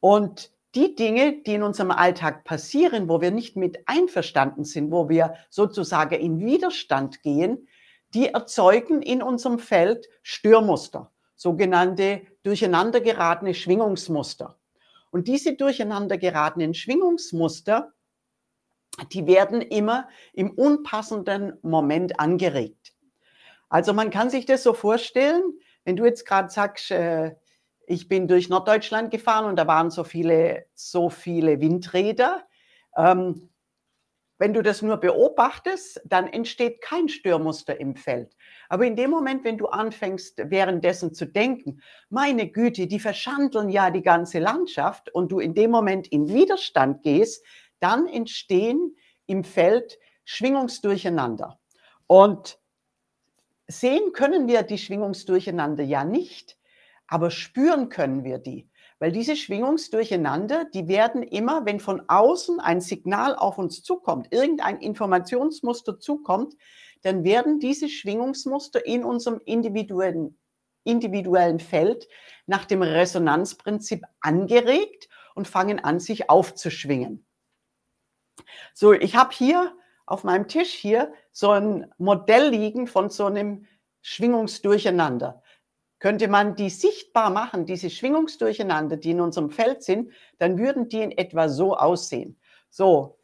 Und 0.00 0.50
die 0.74 0.94
Dinge, 0.94 1.42
die 1.42 1.54
in 1.54 1.62
unserem 1.62 1.90
Alltag 1.90 2.44
passieren, 2.44 3.08
wo 3.08 3.20
wir 3.20 3.30
nicht 3.30 3.56
mit 3.56 3.88
einverstanden 3.88 4.64
sind, 4.64 4.90
wo 4.90 5.08
wir 5.08 5.34
sozusagen 5.48 6.14
in 6.14 6.40
Widerstand 6.40 7.22
gehen, 7.22 7.67
die 8.14 8.28
erzeugen 8.28 9.02
in 9.02 9.22
unserem 9.22 9.58
Feld 9.58 10.08
Störmuster, 10.22 11.12
sogenannte 11.36 12.22
durcheinander 12.42 13.00
geratene 13.00 13.54
Schwingungsmuster. 13.54 14.58
Und 15.10 15.28
diese 15.28 15.54
durcheinander 15.54 16.18
geratenen 16.18 16.74
Schwingungsmuster, 16.74 17.92
die 19.12 19.26
werden 19.26 19.62
immer 19.62 20.08
im 20.32 20.50
unpassenden 20.50 21.58
Moment 21.62 22.18
angeregt. 22.20 22.94
Also 23.68 23.92
man 23.92 24.10
kann 24.10 24.30
sich 24.30 24.46
das 24.46 24.62
so 24.62 24.74
vorstellen, 24.74 25.42
wenn 25.84 25.96
du 25.96 26.04
jetzt 26.04 26.26
gerade 26.26 26.50
sagst, 26.50 26.90
äh, 26.90 27.34
ich 27.86 28.08
bin 28.08 28.28
durch 28.28 28.48
Norddeutschland 28.48 29.10
gefahren 29.10 29.46
und 29.46 29.56
da 29.56 29.66
waren 29.66 29.90
so 29.90 30.04
viele, 30.04 30.66
so 30.74 31.08
viele 31.08 31.60
Windräder. 31.60 32.44
Ähm, 32.96 33.48
wenn 34.38 34.54
du 34.54 34.62
das 34.62 34.82
nur 34.82 34.96
beobachtest, 34.96 36.00
dann 36.04 36.28
entsteht 36.28 36.80
kein 36.80 37.08
Störmuster 37.08 37.78
im 37.80 37.96
Feld. 37.96 38.36
Aber 38.68 38.86
in 38.86 38.94
dem 38.94 39.10
Moment, 39.10 39.44
wenn 39.44 39.58
du 39.58 39.66
anfängst, 39.66 40.38
währenddessen 40.44 41.12
zu 41.12 41.26
denken, 41.26 41.82
meine 42.08 42.48
Güte, 42.48 42.86
die 42.86 43.00
verschandeln 43.00 43.68
ja 43.68 43.90
die 43.90 44.02
ganze 44.02 44.38
Landschaft 44.38 45.12
und 45.12 45.32
du 45.32 45.40
in 45.40 45.54
dem 45.54 45.72
Moment 45.72 46.06
in 46.08 46.28
Widerstand 46.28 47.02
gehst, 47.02 47.44
dann 47.80 48.06
entstehen 48.06 48.96
im 49.26 49.42
Feld 49.42 49.98
Schwingungsdurcheinander. 50.24 51.58
Und 52.06 52.58
sehen 53.66 54.12
können 54.12 54.46
wir 54.46 54.62
die 54.62 54.78
Schwingungsdurcheinander 54.78 55.84
ja 55.84 56.04
nicht, 56.04 56.56
aber 57.06 57.30
spüren 57.30 57.88
können 57.88 58.24
wir 58.24 58.38
die. 58.38 58.68
Weil 58.98 59.12
diese 59.12 59.36
Schwingungsdurcheinander, 59.36 60.64
die 60.64 60.88
werden 60.88 61.22
immer, 61.22 61.64
wenn 61.64 61.78
von 61.78 62.02
außen 62.08 62.58
ein 62.58 62.80
Signal 62.80 63.36
auf 63.36 63.58
uns 63.58 63.82
zukommt, 63.82 64.32
irgendein 64.32 64.80
Informationsmuster 64.80 66.00
zukommt, 66.00 66.54
dann 67.02 67.22
werden 67.22 67.60
diese 67.60 67.88
Schwingungsmuster 67.88 68.84
in 68.84 69.04
unserem 69.04 69.40
individuellen, 69.44 70.36
individuellen 70.82 71.60
Feld 71.60 72.08
nach 72.46 72.64
dem 72.64 72.82
Resonanzprinzip 72.82 74.04
angeregt 74.20 75.08
und 75.36 75.46
fangen 75.46 75.78
an, 75.78 76.00
sich 76.00 76.28
aufzuschwingen. 76.28 77.24
So, 78.74 78.92
ich 78.92 79.14
habe 79.14 79.30
hier 79.32 79.76
auf 80.06 80.24
meinem 80.24 80.48
Tisch 80.48 80.72
hier 80.72 81.12
so 81.30 81.50
ein 81.50 81.92
Modell 81.98 82.48
liegen 82.50 82.86
von 82.86 83.10
so 83.10 83.26
einem 83.26 83.66
Schwingungsdurcheinander. 84.00 85.42
Könnte 85.98 86.28
man 86.28 86.54
die 86.54 86.70
sichtbar 86.70 87.30
machen, 87.30 87.66
diese 87.66 87.90
Schwingungsdurcheinander, 87.90 88.96
die 88.96 89.10
in 89.10 89.20
unserem 89.20 89.50
Feld 89.50 89.82
sind, 89.82 90.12
dann 90.38 90.58
würden 90.58 90.88
die 90.88 91.02
in 91.02 91.10
etwa 91.10 91.48
so 91.48 91.76
aussehen. 91.76 92.38
So, 92.70 93.18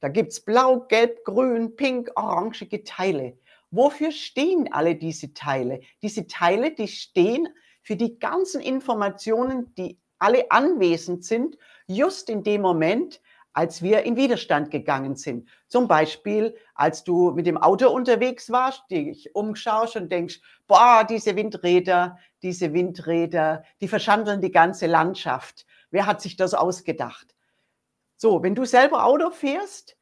da 0.00 0.08
gibt 0.08 0.32
es 0.32 0.40
blau, 0.40 0.80
gelb, 0.86 1.24
grün, 1.24 1.76
pink, 1.76 2.10
orangige 2.14 2.84
Teile. 2.84 3.36
Wofür 3.70 4.12
stehen 4.12 4.72
alle 4.72 4.96
diese 4.96 5.34
Teile? 5.34 5.80
Diese 6.02 6.26
Teile, 6.26 6.72
die 6.72 6.88
stehen 6.88 7.48
für 7.82 7.96
die 7.96 8.18
ganzen 8.18 8.60
Informationen, 8.60 9.74
die 9.74 9.98
alle 10.18 10.50
anwesend 10.50 11.24
sind, 11.24 11.56
just 11.86 12.30
in 12.30 12.42
dem 12.42 12.62
Moment, 12.62 13.20
als 13.52 13.82
wir 13.82 14.02
in 14.04 14.16
Widerstand 14.16 14.70
gegangen 14.70 15.16
sind. 15.16 15.48
Zum 15.66 15.88
Beispiel, 15.88 16.56
als 16.74 17.04
du 17.04 17.32
mit 17.32 17.46
dem 17.46 17.58
Auto 17.58 17.88
unterwegs 17.90 18.50
warst, 18.50 18.82
dich 18.90 19.34
umschaust 19.34 19.96
und 19.96 20.10
denkst, 20.10 20.40
boah, 20.66 21.04
diese 21.08 21.36
Windräder, 21.36 22.18
diese 22.42 22.72
Windräder, 22.72 23.64
die 23.80 23.88
verschandeln 23.88 24.40
die 24.40 24.52
ganze 24.52 24.86
Landschaft. 24.86 25.66
Wer 25.90 26.06
hat 26.06 26.20
sich 26.20 26.36
das 26.36 26.54
ausgedacht? 26.54 27.34
So, 28.16 28.42
wenn 28.42 28.54
du 28.54 28.64
selber 28.64 29.04
Auto 29.04 29.30
fährst 29.30 29.96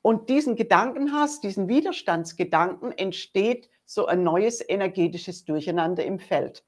und 0.00 0.28
diesen 0.30 0.56
Gedanken 0.56 1.12
hast, 1.12 1.42
diesen 1.42 1.68
Widerstandsgedanken, 1.68 2.92
entsteht 2.92 3.68
so 3.84 4.06
ein 4.06 4.22
neues 4.22 4.66
energetisches 4.66 5.44
Durcheinander 5.44 6.04
im 6.04 6.18
Feld. 6.18 6.64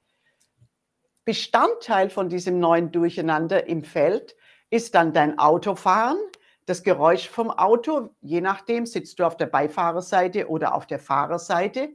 Bestandteil 1.25 2.11
von 2.11 2.29
diesem 2.29 2.59
neuen 2.59 2.91
Durcheinander 2.91 3.67
im 3.67 3.85
Feld 3.85 4.35
ist 4.71 4.95
dann 4.95 5.13
dein 5.13 5.39
Autofahren, 5.39 6.19
das 6.67 6.83
Geräusch 6.83 7.29
vom 7.29 7.51
Auto, 7.51 8.15
je 8.21 8.41
nachdem, 8.41 8.85
sitzt 8.85 9.19
du 9.19 9.25
auf 9.25 9.37
der 9.37 9.47
Beifahrerseite 9.47 10.49
oder 10.49 10.75
auf 10.75 10.87
der 10.87 10.99
Fahrerseite, 10.99 11.91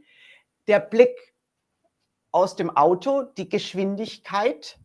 der 0.67 0.79
Blick 0.79 1.35
aus 2.31 2.55
dem 2.55 2.75
Auto, 2.75 3.23
die 3.23 3.49
Geschwindigkeit, 3.49 4.79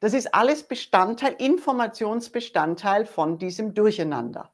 das 0.00 0.14
ist 0.14 0.34
alles 0.34 0.62
Bestandteil, 0.62 1.34
Informationsbestandteil 1.38 3.04
von 3.04 3.38
diesem 3.38 3.74
Durcheinander. 3.74 4.50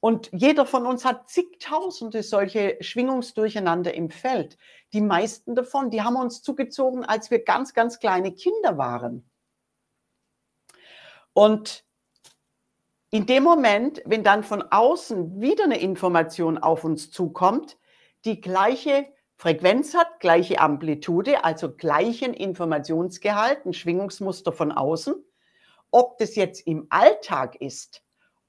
Und 0.00 0.28
jeder 0.32 0.66
von 0.66 0.86
uns 0.86 1.04
hat 1.04 1.30
zigtausende 1.30 2.22
solche 2.22 2.76
Schwingungsdurcheinander 2.80 3.94
im 3.94 4.10
Feld. 4.10 4.58
Die 4.92 5.00
meisten 5.00 5.54
davon, 5.54 5.90
die 5.90 6.02
haben 6.02 6.16
uns 6.16 6.42
zugezogen, 6.42 7.04
als 7.04 7.30
wir 7.30 7.42
ganz, 7.42 7.72
ganz 7.72 7.98
kleine 7.98 8.32
Kinder 8.32 8.76
waren. 8.76 9.28
Und 11.36 11.84
in 13.10 13.26
dem 13.26 13.42
Moment, 13.42 14.00
wenn 14.06 14.24
dann 14.24 14.42
von 14.42 14.62
außen 14.62 15.38
wieder 15.38 15.64
eine 15.64 15.78
Information 15.78 16.56
auf 16.56 16.82
uns 16.82 17.10
zukommt, 17.10 17.76
die 18.24 18.40
gleiche 18.40 19.06
Frequenz 19.34 19.92
hat, 19.92 20.18
gleiche 20.20 20.58
Amplitude, 20.58 21.44
also 21.44 21.76
gleichen 21.76 22.32
Informationsgehalt, 22.32 23.66
ein 23.66 23.74
Schwingungsmuster 23.74 24.50
von 24.50 24.72
außen, 24.72 25.14
ob 25.90 26.16
das 26.16 26.36
jetzt 26.36 26.66
im 26.66 26.86
Alltag 26.88 27.56
ist 27.60 28.02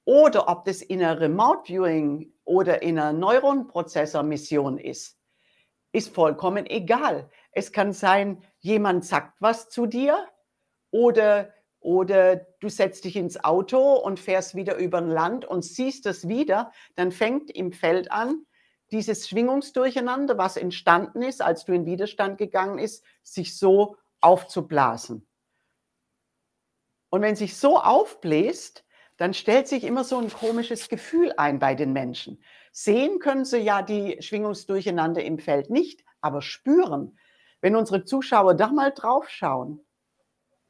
oder 0.05 0.47
ob 0.47 0.63
das 0.63 0.81
in 0.81 1.03
einer 1.03 1.19
Remote 1.19 1.63
Viewing 1.65 2.31
oder 2.45 2.81
in 2.83 2.97
einer 2.97 3.11
Neuronprozessor-Mission 3.11 4.77
ist, 4.77 5.19
ist 5.91 6.15
vollkommen 6.15 6.65
egal. 6.65 7.29
Es 7.51 7.73
kann 7.73 7.91
sein, 7.91 8.41
jemand 8.59 9.03
sagt 9.03 9.41
was 9.41 9.67
zu 9.67 9.87
dir 9.87 10.25
oder, 10.89 11.53
oder 11.87 12.35
du 12.35 12.67
setzt 12.67 13.05
dich 13.05 13.15
ins 13.15 13.41
Auto 13.45 13.93
und 13.93 14.19
fährst 14.19 14.55
wieder 14.55 14.75
über 14.75 14.97
ein 14.97 15.09
Land 15.09 15.45
und 15.45 15.63
siehst 15.63 16.05
es 16.05 16.27
wieder, 16.27 16.73
dann 16.95 17.13
fängt 17.13 17.49
im 17.49 17.71
Feld 17.71 18.11
an, 18.11 18.45
dieses 18.91 19.29
Schwingungsdurcheinander, 19.29 20.37
was 20.37 20.57
entstanden 20.57 21.21
ist, 21.21 21.41
als 21.41 21.63
du 21.63 21.71
in 21.71 21.85
Widerstand 21.85 22.37
gegangen 22.37 22.77
ist, 22.77 23.05
sich 23.23 23.57
so 23.57 23.95
aufzublasen. 24.19 25.25
Und 27.09 27.21
wenn 27.21 27.37
sich 27.37 27.55
so 27.55 27.77
aufbläst, 27.77 28.83
dann 29.15 29.33
stellt 29.33 29.69
sich 29.69 29.85
immer 29.85 30.03
so 30.03 30.17
ein 30.17 30.29
komisches 30.29 30.89
Gefühl 30.89 31.31
ein 31.37 31.57
bei 31.57 31.73
den 31.73 31.93
Menschen. 31.93 32.43
Sehen 32.73 33.19
können 33.19 33.45
sie 33.45 33.59
ja 33.59 33.81
die 33.81 34.21
Schwingungsdurcheinander 34.21 35.23
im 35.23 35.39
Feld 35.39 35.69
nicht, 35.69 36.03
aber 36.19 36.41
spüren. 36.41 37.17
Wenn 37.61 37.77
unsere 37.77 38.03
Zuschauer 38.03 38.55
da 38.55 38.67
mal 38.73 38.91
drauf 38.91 39.29
schauen, 39.29 39.85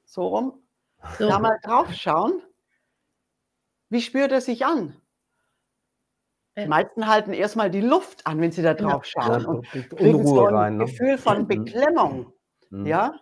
so 0.05 0.27
rum, 0.27 0.66
so. 1.17 1.27
da 1.27 1.39
mal 1.39 1.57
drauf 1.63 1.93
schauen, 1.93 2.41
wie 3.89 4.01
spürt 4.01 4.31
er 4.31 4.41
sich 4.41 4.65
an? 4.65 4.99
Die 6.57 6.65
meisten 6.65 7.07
halten 7.07 7.33
erstmal 7.33 7.69
die 7.69 7.81
Luft 7.81 8.25
an, 8.25 8.41
wenn 8.41 8.51
sie 8.51 8.63
da 8.63 8.73
drauf 8.73 9.05
schauen 9.05 9.41
ja, 9.41 9.47
und 9.47 9.67
kriegen 9.69 10.25
so 10.25 10.47
ein 10.47 10.55
rein, 10.55 10.77
ne? 10.77 10.85
Gefühl 10.85 11.17
von 11.17 11.43
mhm. 11.43 11.47
Beklemmung. 11.47 12.33
Mhm. 12.71 12.85
Ja? 12.87 13.19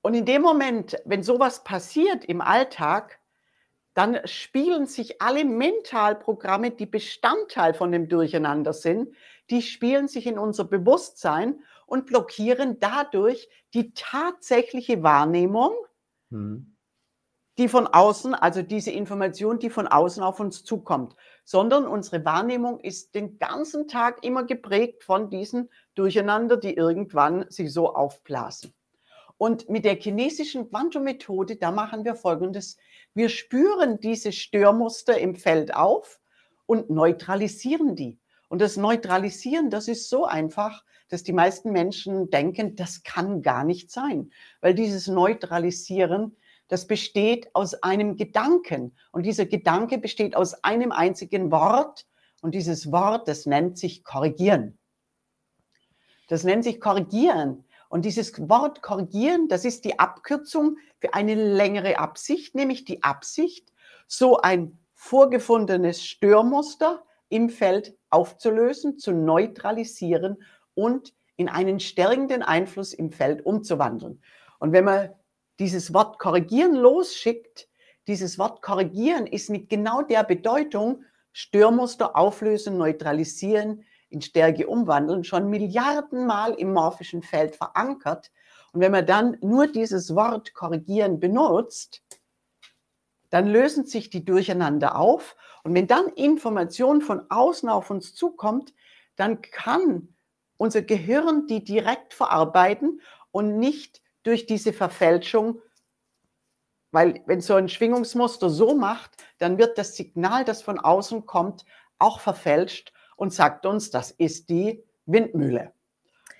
Und 0.00 0.14
in 0.14 0.24
dem 0.24 0.42
Moment, 0.42 0.96
wenn 1.04 1.22
sowas 1.22 1.64
passiert 1.64 2.24
im 2.24 2.40
Alltag, 2.40 3.20
dann 3.94 4.20
spielen 4.26 4.86
sich 4.86 5.20
alle 5.20 5.44
Mentalprogramme, 5.44 6.70
die 6.70 6.86
Bestandteil 6.86 7.74
von 7.74 7.92
dem 7.92 8.08
Durcheinander 8.08 8.72
sind, 8.72 9.14
die 9.50 9.60
spielen 9.60 10.08
sich 10.08 10.26
in 10.26 10.38
unser 10.38 10.64
Bewusstsein 10.64 11.62
und 11.84 12.06
blockieren 12.06 12.80
dadurch 12.80 13.50
die 13.74 13.92
tatsächliche 13.92 15.02
Wahrnehmung, 15.02 15.74
mhm. 16.32 16.76
die 17.58 17.68
von 17.68 17.86
außen, 17.86 18.34
also 18.34 18.62
diese 18.62 18.90
Information, 18.90 19.58
die 19.58 19.70
von 19.70 19.86
außen 19.86 20.22
auf 20.22 20.40
uns 20.40 20.64
zukommt, 20.64 21.14
sondern 21.44 21.86
unsere 21.86 22.24
Wahrnehmung 22.24 22.80
ist 22.80 23.14
den 23.14 23.38
ganzen 23.38 23.88
Tag 23.88 24.24
immer 24.24 24.44
geprägt 24.44 25.04
von 25.04 25.30
diesen 25.30 25.68
Durcheinander, 25.94 26.56
die 26.56 26.74
irgendwann 26.74 27.50
sich 27.50 27.72
so 27.72 27.94
aufblasen. 27.94 28.72
Und 29.38 29.68
mit 29.68 29.84
der 29.84 29.96
chinesischen 29.96 30.70
Quantum-Methode, 30.70 31.56
da 31.56 31.72
machen 31.72 32.04
wir 32.04 32.14
Folgendes. 32.14 32.76
Wir 33.12 33.28
spüren 33.28 33.98
diese 33.98 34.30
Störmuster 34.30 35.18
im 35.18 35.34
Feld 35.34 35.74
auf 35.74 36.20
und 36.66 36.90
neutralisieren 36.90 37.96
die. 37.96 38.20
Und 38.48 38.60
das 38.60 38.76
Neutralisieren, 38.76 39.68
das 39.68 39.88
ist 39.88 40.08
so 40.08 40.26
einfach, 40.26 40.84
dass 41.12 41.22
die 41.22 41.34
meisten 41.34 41.72
Menschen 41.72 42.30
denken, 42.30 42.74
das 42.74 43.02
kann 43.02 43.42
gar 43.42 43.64
nicht 43.64 43.90
sein. 43.90 44.30
Weil 44.62 44.74
dieses 44.74 45.08
Neutralisieren, 45.08 46.38
das 46.68 46.86
besteht 46.86 47.54
aus 47.54 47.74
einem 47.82 48.16
Gedanken. 48.16 48.96
Und 49.10 49.26
dieser 49.26 49.44
Gedanke 49.44 49.98
besteht 49.98 50.34
aus 50.34 50.64
einem 50.64 50.90
einzigen 50.90 51.52
Wort. 51.52 52.06
Und 52.40 52.54
dieses 52.54 52.90
Wort, 52.90 53.28
das 53.28 53.44
nennt 53.44 53.76
sich 53.76 54.04
korrigieren. 54.04 54.78
Das 56.28 56.44
nennt 56.44 56.64
sich 56.64 56.80
korrigieren. 56.80 57.66
Und 57.90 58.06
dieses 58.06 58.48
Wort 58.48 58.80
korrigieren, 58.80 59.48
das 59.48 59.66
ist 59.66 59.84
die 59.84 59.98
Abkürzung 59.98 60.78
für 60.98 61.12
eine 61.12 61.34
längere 61.34 61.98
Absicht, 61.98 62.54
nämlich 62.54 62.86
die 62.86 63.02
Absicht, 63.02 63.70
so 64.06 64.38
ein 64.38 64.78
vorgefundenes 64.94 66.02
Störmuster 66.02 67.02
im 67.28 67.50
Feld 67.50 67.94
aufzulösen, 68.08 68.98
zu 68.98 69.12
neutralisieren 69.12 70.38
und 70.74 71.14
in 71.36 71.48
einen 71.48 71.80
stärkenden 71.80 72.42
Einfluss 72.42 72.92
im 72.92 73.10
Feld 73.10 73.44
umzuwandeln. 73.44 74.22
Und 74.58 74.72
wenn 74.72 74.84
man 74.84 75.10
dieses 75.58 75.92
Wort 75.92 76.18
korrigieren 76.18 76.74
losschickt, 76.74 77.68
dieses 78.06 78.38
Wort 78.38 78.62
korrigieren 78.62 79.26
ist 79.26 79.48
mit 79.50 79.68
genau 79.68 80.02
der 80.02 80.24
Bedeutung 80.24 81.04
Störmuster 81.32 82.16
auflösen, 82.16 82.76
neutralisieren, 82.76 83.84
in 84.08 84.20
Stärke 84.20 84.66
umwandeln, 84.66 85.24
schon 85.24 85.48
Milliardenmal 85.48 86.52
im 86.54 86.72
morphischen 86.74 87.22
Feld 87.22 87.56
verankert. 87.56 88.30
Und 88.72 88.80
wenn 88.80 88.92
man 88.92 89.06
dann 89.06 89.38
nur 89.40 89.66
dieses 89.66 90.14
Wort 90.14 90.52
korrigieren 90.52 91.18
benutzt, 91.18 92.02
dann 93.30 93.46
lösen 93.46 93.86
sich 93.86 94.10
die 94.10 94.24
durcheinander 94.24 94.96
auf. 94.96 95.36
Und 95.64 95.74
wenn 95.74 95.86
dann 95.86 96.08
Information 96.08 97.00
von 97.00 97.30
außen 97.30 97.68
auf 97.68 97.90
uns 97.90 98.14
zukommt, 98.14 98.74
dann 99.16 99.40
kann 99.40 100.11
unser 100.62 100.82
Gehirn 100.82 101.48
die 101.48 101.64
direkt 101.64 102.14
verarbeiten 102.14 103.00
und 103.32 103.58
nicht 103.58 104.00
durch 104.22 104.46
diese 104.46 104.72
Verfälschung, 104.72 105.60
weil 106.92 107.20
wenn 107.26 107.40
so 107.40 107.54
ein 107.54 107.68
Schwingungsmuster 107.68 108.48
so 108.48 108.76
macht, 108.76 109.10
dann 109.38 109.58
wird 109.58 109.76
das 109.76 109.96
Signal, 109.96 110.44
das 110.44 110.62
von 110.62 110.78
außen 110.78 111.26
kommt, 111.26 111.64
auch 111.98 112.20
verfälscht 112.20 112.92
und 113.16 113.32
sagt 113.32 113.66
uns, 113.66 113.90
das 113.90 114.12
ist 114.12 114.50
die 114.50 114.84
Windmühle 115.04 115.72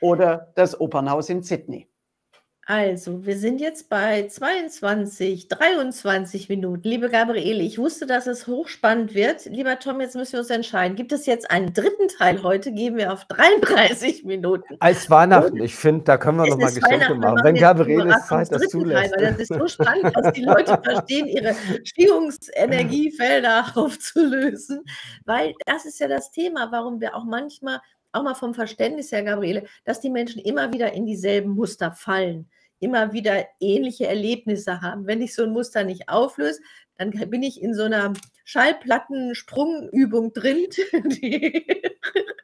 oder 0.00 0.52
das 0.54 0.80
Opernhaus 0.80 1.28
in 1.28 1.42
Sydney. 1.42 1.91
Also, 2.64 3.26
wir 3.26 3.36
sind 3.36 3.60
jetzt 3.60 3.88
bei 3.88 4.28
22, 4.28 5.48
23 5.48 6.48
Minuten. 6.48 6.88
Liebe 6.88 7.08
Gabriele, 7.08 7.60
ich 7.60 7.76
wusste, 7.76 8.06
dass 8.06 8.28
es 8.28 8.46
hochspannend 8.46 9.14
wird. 9.14 9.46
Lieber 9.46 9.80
Tom, 9.80 10.00
jetzt 10.00 10.14
müssen 10.14 10.34
wir 10.34 10.38
uns 10.40 10.50
entscheiden. 10.50 10.94
Gibt 10.94 11.10
es 11.10 11.26
jetzt 11.26 11.50
einen 11.50 11.74
dritten 11.74 12.06
Teil 12.06 12.40
heute? 12.44 12.70
Gehen 12.70 12.96
wir 12.96 13.12
auf 13.12 13.24
33 13.24 14.22
Minuten. 14.24 14.76
Als 14.78 15.10
Weihnachten. 15.10 15.60
Ich 15.60 15.74
finde, 15.74 16.04
da 16.04 16.16
können 16.16 16.38
wir 16.38 16.46
nochmal 16.46 16.72
Geschenke 16.72 17.16
machen. 17.16 17.40
Wenn 17.42 17.56
Gabriele 17.56 18.16
Zeit 18.28 18.52
das 18.52 18.68
zulässt. 18.68 19.10
Teil, 19.10 19.10
weil 19.16 19.32
das 19.32 19.40
ist 19.40 19.52
so 19.52 19.66
spannend, 19.66 20.14
dass 20.14 20.32
die 20.32 20.44
Leute 20.44 20.80
verstehen, 20.84 21.26
ihre 21.26 21.56
Schwingungsenergiefelder 21.82 23.66
aufzulösen. 23.74 24.84
Weil 25.24 25.54
das 25.66 25.84
ist 25.84 25.98
ja 25.98 26.06
das 26.06 26.30
Thema, 26.30 26.70
warum 26.70 27.00
wir 27.00 27.16
auch 27.16 27.24
manchmal 27.24 27.80
auch 28.12 28.22
mal 28.22 28.34
vom 28.34 28.54
Verständnis 28.54 29.12
her, 29.12 29.22
Gabriele, 29.22 29.64
dass 29.84 30.00
die 30.00 30.10
Menschen 30.10 30.40
immer 30.40 30.72
wieder 30.72 30.92
in 30.92 31.06
dieselben 31.06 31.50
Muster 31.50 31.92
fallen, 31.92 32.48
immer 32.78 33.12
wieder 33.12 33.46
ähnliche 33.60 34.06
Erlebnisse 34.06 34.80
haben. 34.80 35.06
Wenn 35.06 35.22
ich 35.22 35.34
so 35.34 35.44
ein 35.44 35.52
Muster 35.52 35.84
nicht 35.84 36.08
auflöse, 36.08 36.60
dann 36.98 37.10
bin 37.30 37.42
ich 37.42 37.60
in 37.60 37.74
so 37.74 37.84
einer 37.84 38.12
Schallplattensprungübung 38.44 40.32
drin. 40.32 40.66
Die, 41.04 41.66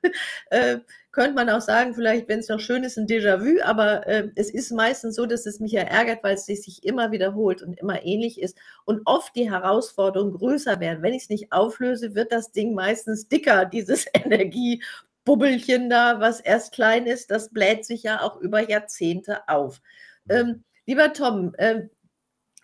äh, 0.50 0.78
könnte 1.11 1.35
man 1.35 1.50
auch 1.50 1.61
sagen, 1.61 1.94
vielleicht, 1.94 2.28
wenn 2.28 2.38
es 2.38 2.48
noch 2.48 2.61
schön 2.61 2.85
ist, 2.85 2.96
ein 2.96 3.07
Déjà-vu, 3.07 3.61
aber 3.62 4.07
äh, 4.07 4.28
es 4.37 4.50
ist 4.50 4.70
meistens 4.70 5.16
so, 5.16 5.26
dass 5.26 5.46
es 5.46 5.59
mich 5.59 5.72
ja 5.72 5.83
ärgert, 5.83 6.22
weil 6.22 6.35
es 6.35 6.46
sich 6.46 6.85
immer 6.85 7.11
wiederholt 7.11 7.62
und 7.62 7.78
immer 7.78 8.04
ähnlich 8.04 8.40
ist 8.40 8.57
und 8.85 9.02
oft 9.04 9.35
die 9.35 9.50
Herausforderungen 9.50 10.35
größer 10.35 10.81
werden. 10.81 11.02
Wenn 11.02 11.14
ich 11.14 11.24
es 11.24 11.28
nicht 11.28 11.52
auflöse, 11.52 12.14
wird 12.14 12.33
das 12.33 12.52
Ding 12.52 12.74
meistens 12.74 13.28
dicker, 13.28 13.64
dieses 13.64 14.07
Energie- 14.14 14.83
Bubbelchen 15.28 15.90
da, 15.90 16.20
was 16.20 16.40
erst 16.40 16.72
klein 16.72 17.04
ist, 17.06 17.30
das 17.30 17.50
bläht 17.50 17.84
sich 17.84 18.02
ja 18.02 18.22
auch 18.22 18.40
über 18.40 18.66
Jahrzehnte 18.66 19.46
auf. 19.46 19.82
Ähm, 20.30 20.64
lieber 20.86 21.12
Tom, 21.12 21.54
äh, 21.58 21.82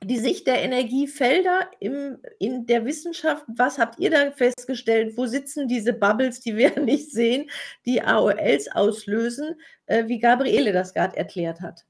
die 0.03 0.17
Sicht 0.17 0.47
der 0.47 0.63
Energiefelder 0.63 1.71
im, 1.79 2.23
in 2.39 2.65
der 2.65 2.87
Wissenschaft, 2.87 3.45
was 3.49 3.79
habt 3.79 3.99
ihr 3.99 4.11
da 4.11 4.31
festgestellt? 4.31 5.19
Wo 5.19 5.27
sitzen 5.27 5.69
diese 5.69 5.93
Bubbles, 5.93 6.41
die 6.41 6.57
wir 6.57 6.81
nicht 6.81 7.13
sehen, 7.13 7.51
die 7.85 8.01
AOLs 8.01 8.69
auslösen, 8.73 9.61
äh, 9.85 10.09
wie 10.09 10.19
Gabriele 10.19 10.73
das 10.73 10.95
gerade 10.95 11.19
erklärt 11.19 11.61
hat? 11.61 11.85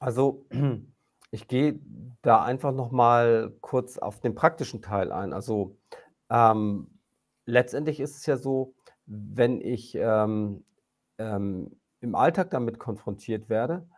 Also 0.00 0.44
ich 1.30 1.46
gehe 1.46 1.78
da 2.22 2.42
einfach 2.42 2.72
noch 2.72 2.90
mal 2.90 3.54
kurz 3.60 3.96
auf 3.96 4.18
den 4.18 4.34
praktischen 4.34 4.82
Teil 4.82 5.12
ein. 5.12 5.32
Also 5.32 5.76
ähm, 6.30 6.90
letztendlich 7.46 8.00
ist 8.00 8.16
es 8.16 8.26
ja 8.26 8.36
so, 8.36 8.74
wenn 9.06 9.60
ich 9.60 9.94
ähm, 9.94 10.64
ähm, 11.18 11.80
im 12.00 12.14
Alltag 12.14 12.50
damit 12.50 12.78
konfrontiert 12.78 13.48
werde, 13.48 13.88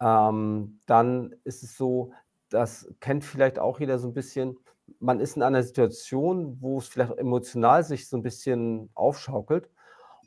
ähm, 0.00 0.80
dann 0.86 1.34
ist 1.44 1.62
es 1.62 1.76
so, 1.76 2.12
das 2.48 2.92
kennt 3.00 3.24
vielleicht 3.24 3.58
auch 3.58 3.80
jeder 3.80 3.98
so 3.98 4.08
ein 4.08 4.14
bisschen, 4.14 4.58
man 4.98 5.20
ist 5.20 5.36
in 5.36 5.42
einer 5.42 5.62
Situation, 5.62 6.60
wo 6.60 6.78
es 6.78 6.88
vielleicht 6.88 7.18
emotional 7.18 7.84
sich 7.84 8.08
so 8.08 8.16
ein 8.16 8.22
bisschen 8.22 8.90
aufschaukelt 8.94 9.68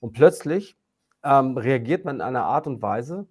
und 0.02 0.14
plötzlich 0.14 0.78
ähm, 1.24 1.58
reagiert 1.58 2.06
man 2.06 2.18
in 2.18 2.22
einer 2.22 2.44
Art 2.46 2.68
und 2.68 2.82
Weise, 2.82 3.28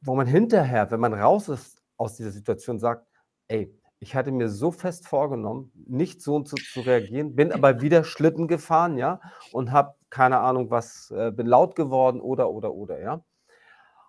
wo 0.00 0.14
man 0.14 0.26
hinterher, 0.26 0.90
wenn 0.90 1.00
man 1.00 1.14
raus 1.14 1.48
ist 1.48 1.82
aus 1.96 2.16
dieser 2.16 2.30
Situation, 2.30 2.78
sagt, 2.78 3.06
ey, 3.48 3.74
ich 4.00 4.14
hatte 4.14 4.30
mir 4.30 4.48
so 4.48 4.70
fest 4.70 5.08
vorgenommen, 5.08 5.72
nicht 5.86 6.22
so 6.22 6.40
zu, 6.40 6.56
zu 6.56 6.80
reagieren, 6.80 7.34
bin 7.34 7.52
aber 7.52 7.80
wieder 7.80 8.04
Schlitten 8.04 8.46
gefahren, 8.48 8.96
ja, 8.96 9.20
und 9.52 9.72
habe 9.72 9.94
keine 10.10 10.38
Ahnung 10.40 10.70
was, 10.70 11.10
äh, 11.10 11.30
bin 11.32 11.46
laut 11.46 11.74
geworden 11.74 12.20
oder, 12.20 12.50
oder, 12.50 12.72
oder, 12.72 13.00
ja. 13.00 13.22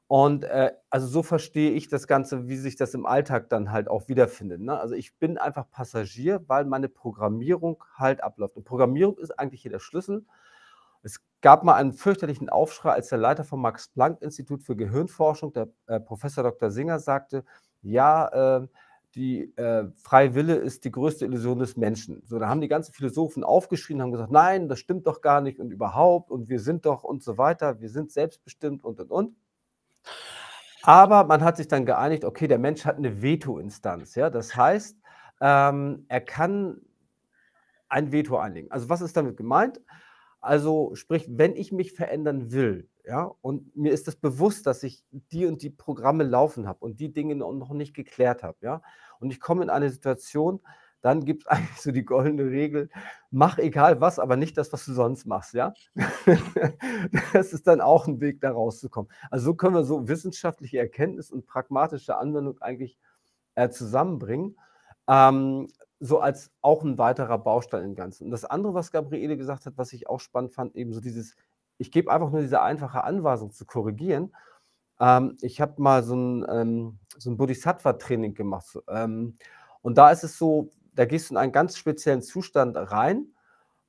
Und 0.08 0.43
äh, 0.43 0.71
also 0.89 1.06
so 1.06 1.21
verstehe 1.21 1.69
ich 1.71 1.88
das 1.88 2.08
Ganze, 2.08 2.47
wie 2.47 2.58
sich 2.58 2.75
das 2.75 2.95
im 2.95 3.06
Alltag 3.06 3.47
dann 3.49 3.71
halt 3.71 3.88
auch 3.88 4.08
wiederfindet. 4.08 4.60
Ne? 4.60 4.75
Also 4.75 4.95
ich 4.95 5.15
bin 5.19 5.38
einfach 5.38 5.69
Passagier, 5.69 6.43
weil 6.47 6.65
meine 6.65 6.89
Programmierung 6.89 7.84
halt 7.93 8.23
abläuft. 8.23 8.56
Und 8.58 8.63
Programmierung 8.63 9.19
ist 9.19 9.38
eigentlich 9.38 9.62
hier 9.62 9.69
der 9.69 9.78
Schlüssel. 9.78 10.25
Es 11.04 11.21
gab 11.41 11.63
mal 11.63 11.75
einen 11.75 11.93
fürchterlichen 11.93 12.49
Aufschrei, 12.49 12.93
als 12.93 13.10
der 13.10 13.19
Leiter 13.19 13.43
vom 13.43 13.62
Max-Planck-Institut 13.62 14.63
für 14.63 14.75
Gehirnforschung, 14.75 15.54
der 15.54 15.67
äh, 15.86 15.99
Professor 15.99 16.43
Dr. 16.43 16.71
Singer, 16.71 16.97
sagte, 16.97 17.45
ja, 17.84 18.62
äh, 18.63 18.67
die 19.15 19.55
äh, 19.57 19.87
freie 19.95 20.35
Wille 20.35 20.55
ist 20.55 20.85
die 20.85 20.91
größte 20.91 21.25
Illusion 21.25 21.59
des 21.59 21.77
Menschen. 21.77 22.21
So, 22.25 22.37
da 22.37 22.47
haben 22.47 22.61
die 22.61 22.67
ganzen 22.67 22.93
Philosophen 22.93 23.43
aufgeschrien, 23.43 24.01
haben 24.01 24.11
gesagt, 24.11 24.31
nein, 24.31 24.69
das 24.69 24.79
stimmt 24.79 25.07
doch 25.07 25.21
gar 25.21 25.41
nicht 25.41 25.59
und 25.59 25.71
überhaupt 25.71 26.31
und 26.31 26.47
wir 26.47 26.59
sind 26.59 26.85
doch 26.85 27.03
und 27.03 27.23
so 27.23 27.37
weiter, 27.37 27.81
wir 27.81 27.89
sind 27.89 28.11
selbstbestimmt 28.11 28.83
und 28.83 28.99
und 28.99 29.11
und. 29.11 29.35
Aber 30.83 31.25
man 31.25 31.43
hat 31.43 31.57
sich 31.57 31.67
dann 31.67 31.85
geeinigt, 31.85 32.23
okay, 32.23 32.47
der 32.47 32.59
Mensch 32.59 32.85
hat 32.85 32.97
eine 32.97 33.21
Veto-Instanz. 33.21 34.15
Ja? 34.15 34.29
Das 34.29 34.55
heißt, 34.55 34.97
ähm, 35.41 36.05
er 36.07 36.21
kann 36.21 36.81
ein 37.89 38.11
Veto 38.11 38.37
einlegen. 38.37 38.71
Also 38.71 38.89
was 38.89 39.01
ist 39.01 39.17
damit 39.17 39.35
gemeint? 39.35 39.81
Also 40.41 40.95
sprich, 40.95 41.27
wenn 41.29 41.55
ich 41.55 41.71
mich 41.71 41.93
verändern 41.93 42.51
will, 42.51 42.87
ja, 43.09 43.31
und 43.41 43.75
mir 43.75 43.91
ist 43.91 44.07
das 44.07 44.15
bewusst, 44.15 44.67
dass 44.67 44.83
ich 44.83 45.03
die 45.31 45.47
und 45.47 45.63
die 45.63 45.71
Programme 45.71 46.23
laufen 46.23 46.67
habe 46.67 46.85
und 46.85 46.99
die 46.99 47.11
Dinge 47.11 47.35
noch 47.35 47.73
nicht 47.73 47.95
geklärt 47.95 48.43
habe, 48.43 48.57
ja, 48.61 48.83
und 49.19 49.31
ich 49.31 49.39
komme 49.39 49.63
in 49.63 49.71
eine 49.71 49.89
Situation, 49.89 50.61
dann 51.01 51.25
gibt 51.25 51.43
es 51.43 51.47
eigentlich 51.47 51.81
so 51.81 51.91
die 51.91 52.05
goldene 52.05 52.43
Regel, 52.43 52.89
mach 53.31 53.57
egal 53.57 53.99
was, 53.99 54.19
aber 54.19 54.35
nicht 54.35 54.57
das, 54.57 54.71
was 54.71 54.85
du 54.85 54.93
sonst 54.93 55.25
machst, 55.25 55.55
ja. 55.55 55.73
das 57.33 57.51
ist 57.51 57.65
dann 57.65 57.81
auch 57.81 58.07
ein 58.07 58.21
Weg, 58.21 58.41
da 58.41 58.51
rauszukommen. 58.51 59.11
Also 59.31 59.45
so 59.45 59.53
können 59.55 59.73
wir 59.73 59.83
so 59.83 60.07
wissenschaftliche 60.07 60.77
Erkenntnis 60.77 61.31
und 61.31 61.47
pragmatische 61.47 62.15
Anwendung 62.15 62.61
eigentlich 62.61 62.99
äh, 63.55 63.69
zusammenbringen. 63.69 64.55
Ähm, 65.07 65.67
so 65.99 66.19
als 66.19 66.51
auch 66.61 66.83
ein 66.83 66.97
weiterer 66.97 67.39
Baustein 67.39 67.83
im 67.83 67.95
Ganzen. 67.95 68.25
Und 68.25 68.31
das 68.31 68.45
andere, 68.45 68.73
was 68.73 68.91
Gabriele 68.91 69.35
gesagt 69.35 69.65
hat, 69.65 69.73
was 69.77 69.91
ich 69.93 70.07
auch 70.07 70.19
spannend 70.19 70.53
fand, 70.53 70.75
eben 70.75 70.93
so 70.93 71.01
dieses, 71.01 71.35
ich 71.79 71.91
gebe 71.91 72.11
einfach 72.11 72.29
nur 72.29 72.41
diese 72.41 72.61
einfache 72.61 73.03
Anweisung 73.03 73.51
zu 73.51 73.65
korrigieren. 73.65 74.35
Ähm, 74.99 75.37
ich 75.41 75.61
habe 75.61 75.81
mal 75.81 76.03
so 76.03 76.15
ein, 76.15 76.45
ähm, 76.49 76.99
so 77.17 77.31
ein 77.31 77.37
Bodhisattva-Training 77.37 78.35
gemacht. 78.35 78.77
Ähm, 78.87 79.37
und 79.81 79.97
da 79.97 80.11
ist 80.11 80.23
es 80.23 80.37
so, 80.37 80.69
da 80.93 81.05
gehst 81.05 81.29
du 81.29 81.33
in 81.33 81.37
einen 81.37 81.53
ganz 81.53 81.77
speziellen 81.77 82.21
Zustand 82.21 82.75
rein, 82.77 83.27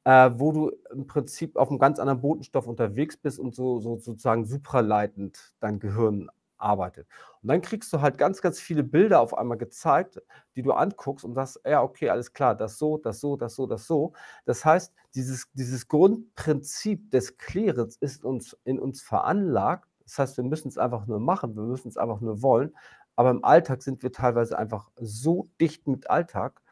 äh, 0.05 0.31
wo 0.35 0.53
du 0.53 0.73
im 0.93 1.07
Prinzip 1.07 1.57
auf 1.57 1.69
einem 1.69 1.81
ganz 1.81 1.99
anderen 1.99 2.21
Botenstoff 2.21 2.67
unterwegs 2.67 3.17
bist 3.17 3.39
und 3.41 3.55
so, 3.55 3.81
so 3.81 3.99
sozusagen 3.99 4.45
supraleitend 4.45 5.53
dein 5.61 5.81
Gehirn 5.81 6.31
arbeitet. 6.61 7.09
Und 7.43 7.49
dann 7.49 7.61
kriegst 7.61 7.93
du 7.93 8.01
halt 8.01 8.19
ganz, 8.19 8.41
ganz 8.41 8.61
viele 8.61 8.83
Bilder 8.83 9.21
auf 9.21 9.37
einmal 9.37 9.59
gezeigt, 9.59 10.21
die 10.57 10.63
du 10.63 10.73
anguckst 10.73 11.25
und 11.25 11.35
sagst, 11.35 11.61
ja, 11.65 11.83
okay, 11.83 12.11
alles 12.11 12.33
klar, 12.33 12.55
das 12.55 12.79
so, 12.79 12.99
das 12.99 13.21
so, 13.21 13.37
das 13.37 13.55
so, 13.55 13.67
das 13.67 13.87
so. 13.87 14.13
Das 14.45 14.65
heißt, 14.65 14.95
dieses, 15.15 15.51
dieses 15.53 15.89
Grundprinzip 15.89 17.11
des 17.11 17.37
Klärens 17.39 17.97
ist 17.97 18.25
uns 18.25 18.57
in 18.65 18.79
uns 18.79 19.03
veranlagt. 19.03 19.89
Das 20.05 20.19
heißt, 20.19 20.37
wir 20.37 20.45
müssen 20.45 20.69
es 20.69 20.79
einfach 20.79 21.07
nur 21.07 21.21
machen, 21.21 21.57
wir 21.57 21.63
müssen 21.63 21.89
es 21.89 21.97
einfach 21.97 22.21
nur 22.21 22.43
wollen. 22.43 22.75
Aber 23.17 23.31
im 23.31 23.45
Alltag 23.45 23.83
sind 23.83 24.03
wir 24.03 24.13
teilweise 24.13 24.59
einfach 24.59 24.91
so 24.97 25.49
dicht 25.61 25.87
mit 25.87 26.09
Alltag, 26.11 26.63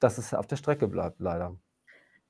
dass 0.00 0.18
es 0.18 0.34
auf 0.34 0.46
der 0.46 0.56
Strecke 0.56 0.88
bleibt, 0.88 1.20
leider. 1.20 1.56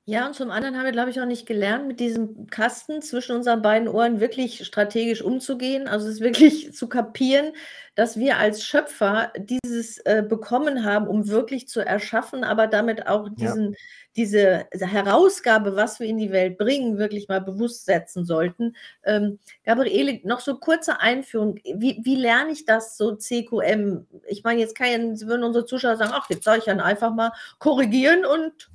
Ja, 0.09 0.25
und 0.25 0.35
zum 0.35 0.51
anderen 0.51 0.77
haben 0.77 0.85
wir, 0.85 0.93
glaube 0.93 1.09
ich, 1.09 1.19
auch 1.19 1.25
nicht 1.25 1.45
gelernt, 1.45 1.85
mit 1.85 1.99
diesem 1.99 2.47
Kasten 2.47 3.01
zwischen 3.01 3.35
unseren 3.35 3.61
beiden 3.61 3.89
Ohren 3.89 4.21
wirklich 4.21 4.65
strategisch 4.65 5.21
umzugehen. 5.21 5.89
Also 5.89 6.07
es 6.07 6.21
wirklich 6.21 6.73
zu 6.73 6.87
kapieren, 6.87 7.51
dass 7.93 8.17
wir 8.17 8.37
als 8.37 8.63
Schöpfer 8.63 9.33
dieses 9.37 9.97
äh, 10.05 10.23
bekommen 10.25 10.85
haben, 10.85 11.07
um 11.07 11.27
wirklich 11.27 11.67
zu 11.67 11.81
erschaffen, 11.81 12.45
aber 12.45 12.67
damit 12.67 13.05
auch 13.07 13.27
diesen, 13.27 13.71
ja. 13.71 13.77
diese 14.15 14.67
Herausgabe, 14.71 15.75
was 15.75 15.99
wir 15.99 16.07
in 16.07 16.19
die 16.19 16.31
Welt 16.31 16.57
bringen, 16.57 16.97
wirklich 16.97 17.27
mal 17.27 17.41
bewusst 17.41 17.83
setzen 17.83 18.23
sollten. 18.23 18.77
Ähm, 19.03 19.39
Gabriele, 19.65 20.21
noch 20.23 20.39
so 20.39 20.57
kurze 20.57 21.01
Einführung. 21.01 21.59
Wie, 21.65 21.99
wie 22.01 22.15
lerne 22.15 22.53
ich 22.53 22.63
das 22.63 22.95
so 22.95 23.17
CQM? 23.17 24.07
Ich 24.25 24.45
meine, 24.45 24.61
jetzt 24.61 24.75
kann, 24.77 25.19
würden 25.19 25.43
unsere 25.43 25.65
Zuschauer 25.65 25.97
sagen, 25.97 26.11
ach, 26.13 26.29
jetzt 26.29 26.45
soll 26.45 26.59
ich 26.59 26.63
dann 26.63 26.79
einfach 26.79 27.13
mal 27.13 27.33
korrigieren 27.59 28.23
und 28.23 28.69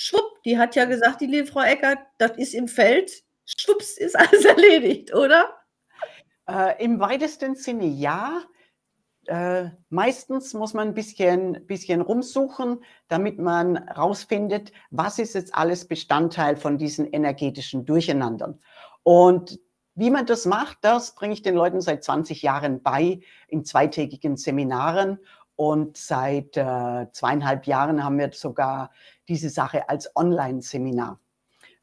schwupp, 0.00 0.42
die 0.46 0.58
hat 0.58 0.74
ja 0.76 0.86
gesagt, 0.86 1.20
die 1.20 1.26
liebe 1.26 1.46
Frau 1.46 1.60
Eckert, 1.60 1.98
das 2.16 2.32
ist 2.38 2.54
im 2.54 2.68
Feld, 2.68 3.12
schwupps, 3.44 3.98
ist 3.98 4.18
alles 4.18 4.44
erledigt, 4.46 5.14
oder? 5.14 5.54
Äh, 6.48 6.82
Im 6.82 6.98
weitesten 7.00 7.54
Sinne 7.54 7.86
ja. 7.86 8.42
Äh, 9.26 9.66
meistens 9.90 10.54
muss 10.54 10.72
man 10.72 10.88
ein 10.88 10.94
bisschen, 10.94 11.66
bisschen 11.66 12.00
rumsuchen, 12.00 12.82
damit 13.08 13.38
man 13.38 13.76
rausfindet, 13.76 14.72
was 14.90 15.18
ist 15.18 15.34
jetzt 15.34 15.54
alles 15.54 15.86
Bestandteil 15.86 16.56
von 16.56 16.78
diesen 16.78 17.06
energetischen 17.12 17.84
Durcheinandern. 17.84 18.58
Und 19.02 19.60
wie 19.94 20.10
man 20.10 20.24
das 20.24 20.46
macht, 20.46 20.78
das 20.80 21.14
bringe 21.14 21.34
ich 21.34 21.42
den 21.42 21.54
Leuten 21.54 21.82
seit 21.82 22.02
20 22.02 22.40
Jahren 22.40 22.82
bei 22.82 23.20
in 23.48 23.66
zweitägigen 23.66 24.38
Seminaren. 24.38 25.18
Und 25.60 25.98
seit 25.98 26.56
äh, 26.56 27.12
zweieinhalb 27.12 27.66
Jahren 27.66 28.02
haben 28.02 28.18
wir 28.18 28.30
sogar 28.32 28.90
diese 29.28 29.50
Sache 29.50 29.90
als 29.90 30.16
Online-Seminar. 30.16 31.20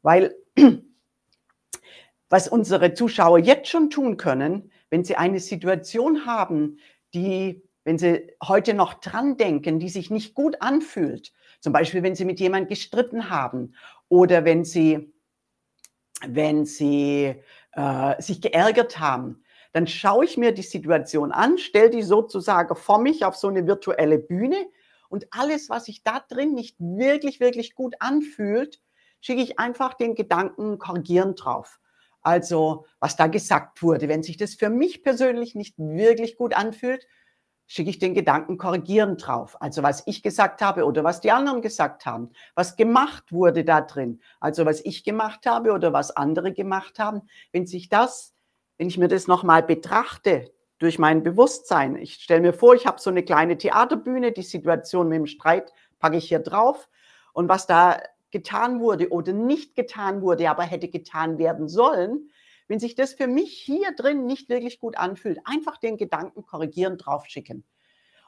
Weil 0.02 0.34
was 2.28 2.48
unsere 2.48 2.94
Zuschauer 2.94 3.38
jetzt 3.38 3.68
schon 3.68 3.88
tun 3.88 4.16
können, 4.16 4.72
wenn 4.90 5.04
sie 5.04 5.14
eine 5.14 5.38
Situation 5.38 6.26
haben, 6.26 6.80
die, 7.14 7.62
wenn 7.84 7.98
sie 7.98 8.32
heute 8.42 8.74
noch 8.74 8.94
dran 8.94 9.36
denken, 9.36 9.78
die 9.78 9.90
sich 9.90 10.10
nicht 10.10 10.34
gut 10.34 10.60
anfühlt, 10.60 11.32
zum 11.60 11.72
Beispiel 11.72 12.02
wenn 12.02 12.16
sie 12.16 12.24
mit 12.24 12.40
jemandem 12.40 12.70
gestritten 12.70 13.30
haben 13.30 13.76
oder 14.08 14.44
wenn 14.44 14.64
sie, 14.64 15.14
wenn 16.26 16.66
sie 16.66 17.36
äh, 17.74 18.20
sich 18.20 18.40
geärgert 18.40 18.98
haben, 18.98 19.44
dann 19.78 19.86
schaue 19.86 20.24
ich 20.24 20.36
mir 20.36 20.50
die 20.50 20.62
Situation 20.62 21.30
an, 21.30 21.56
stelle 21.56 21.90
die 21.90 22.02
sozusagen 22.02 22.74
vor 22.74 22.98
mich 22.98 23.24
auf 23.24 23.36
so 23.36 23.46
eine 23.46 23.64
virtuelle 23.68 24.18
Bühne 24.18 24.66
und 25.08 25.28
alles, 25.30 25.70
was 25.70 25.84
sich 25.84 26.02
da 26.02 26.18
drin 26.18 26.52
nicht 26.52 26.74
wirklich, 26.80 27.38
wirklich 27.38 27.76
gut 27.76 27.94
anfühlt, 28.00 28.80
schicke 29.20 29.40
ich 29.40 29.60
einfach 29.60 29.94
den 29.94 30.16
Gedanken 30.16 30.80
korrigieren 30.80 31.36
drauf. 31.36 31.78
Also, 32.22 32.86
was 32.98 33.14
da 33.14 33.28
gesagt 33.28 33.80
wurde, 33.80 34.08
wenn 34.08 34.24
sich 34.24 34.36
das 34.36 34.56
für 34.56 34.68
mich 34.68 35.04
persönlich 35.04 35.54
nicht 35.54 35.78
wirklich 35.78 36.36
gut 36.36 36.54
anfühlt, 36.54 37.06
schicke 37.68 37.90
ich 37.90 38.00
den 38.00 38.14
Gedanken 38.14 38.58
korrigieren 38.58 39.16
drauf. 39.16 39.62
Also, 39.62 39.84
was 39.84 40.02
ich 40.06 40.24
gesagt 40.24 40.60
habe 40.60 40.86
oder 40.86 41.04
was 41.04 41.20
die 41.20 41.30
anderen 41.30 41.62
gesagt 41.62 42.04
haben, 42.04 42.30
was 42.56 42.74
gemacht 42.74 43.30
wurde 43.30 43.62
da 43.62 43.80
drin, 43.80 44.20
also 44.40 44.66
was 44.66 44.80
ich 44.80 45.04
gemacht 45.04 45.46
habe 45.46 45.70
oder 45.70 45.92
was 45.92 46.10
andere 46.10 46.52
gemacht 46.52 46.98
haben, 46.98 47.28
wenn 47.52 47.68
sich 47.68 47.88
das, 47.88 48.34
wenn 48.78 48.88
ich 48.88 48.96
mir 48.96 49.08
das 49.08 49.26
nochmal 49.26 49.62
betrachte, 49.62 50.50
durch 50.78 50.98
mein 50.98 51.22
Bewusstsein. 51.22 51.96
Ich 51.96 52.14
stelle 52.14 52.40
mir 52.40 52.52
vor, 52.52 52.74
ich 52.74 52.86
habe 52.86 53.00
so 53.00 53.10
eine 53.10 53.24
kleine 53.24 53.58
Theaterbühne, 53.58 54.32
die 54.32 54.42
Situation 54.42 55.08
mit 55.08 55.18
dem 55.18 55.26
Streit 55.26 55.72
packe 55.98 56.16
ich 56.16 56.28
hier 56.28 56.38
drauf. 56.38 56.88
Und 57.32 57.48
was 57.48 57.66
da 57.66 58.00
getan 58.30 58.80
wurde 58.80 59.10
oder 59.10 59.32
nicht 59.32 59.74
getan 59.74 60.22
wurde, 60.22 60.48
aber 60.48 60.62
hätte 60.62 60.88
getan 60.88 61.38
werden 61.38 61.68
sollen, 61.68 62.30
wenn 62.68 62.78
sich 62.78 62.94
das 62.94 63.14
für 63.14 63.26
mich 63.26 63.58
hier 63.58 63.92
drin 63.92 64.26
nicht 64.26 64.48
wirklich 64.48 64.78
gut 64.78 64.96
anfühlt, 64.96 65.40
einfach 65.44 65.78
den 65.78 65.96
Gedanken 65.96 66.44
korrigieren, 66.44 66.98
draufschicken. 66.98 67.64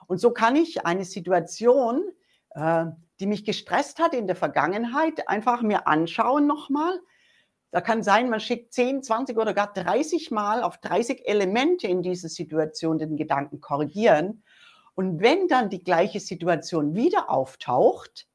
Und 0.07 0.19
so 0.19 0.31
kann 0.33 0.57
ich 0.57 0.87
eine 0.87 1.05
Situation, 1.05 2.03
äh, 2.51 2.87
die 3.21 3.27
mich 3.27 3.45
gestresst 3.45 4.01
hat 4.01 4.15
in 4.15 4.27
der 4.27 4.37
Vergangenheit, 4.37 5.29
einfach 5.29 5.63
mir 5.63 5.87
anschauen 5.87 6.47
nochmal 6.47 6.99
da 7.71 7.81
kann 7.81 8.03
sein, 8.03 8.31
man 8.31 8.41
schickt 8.41 8.73
10, 8.73 9.03
20 9.03 9.39
oder 9.39 9.55
gar 9.55 9.73
30 9.73 10.31
Mal 10.31 10.63
auf 10.63 10.79
30 10.79 11.29
Elemente 11.29 11.87
in 11.87 12.03
diese 12.03 12.29
Situation 12.29 12.99
den 12.99 13.17
Gedanken 13.17 13.61
korrigieren. 13.61 14.43
Und 14.95 15.21
wenn 15.21 15.47
dann 15.47 15.71
die 15.71 15.85
gleiche 15.85 16.21
Situation 16.21 16.95
wieder 16.95 17.31
auftaucht, 17.31 18.27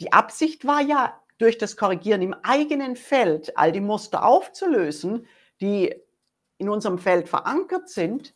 die 0.00 0.12
Absicht 0.12 0.66
war 0.66 0.80
ja, 0.80 1.20
durch 1.38 1.56
das 1.56 1.76
Korrigieren 1.76 2.20
im 2.20 2.34
eigenen 2.42 2.96
Feld 2.96 3.56
all 3.56 3.70
die 3.70 3.80
Muster 3.80 4.24
aufzulösen, 4.24 5.26
die 5.60 5.94
in 6.58 6.68
unserem 6.68 6.98
Feld 6.98 7.28
verankert 7.28 7.88
sind, 7.88 8.34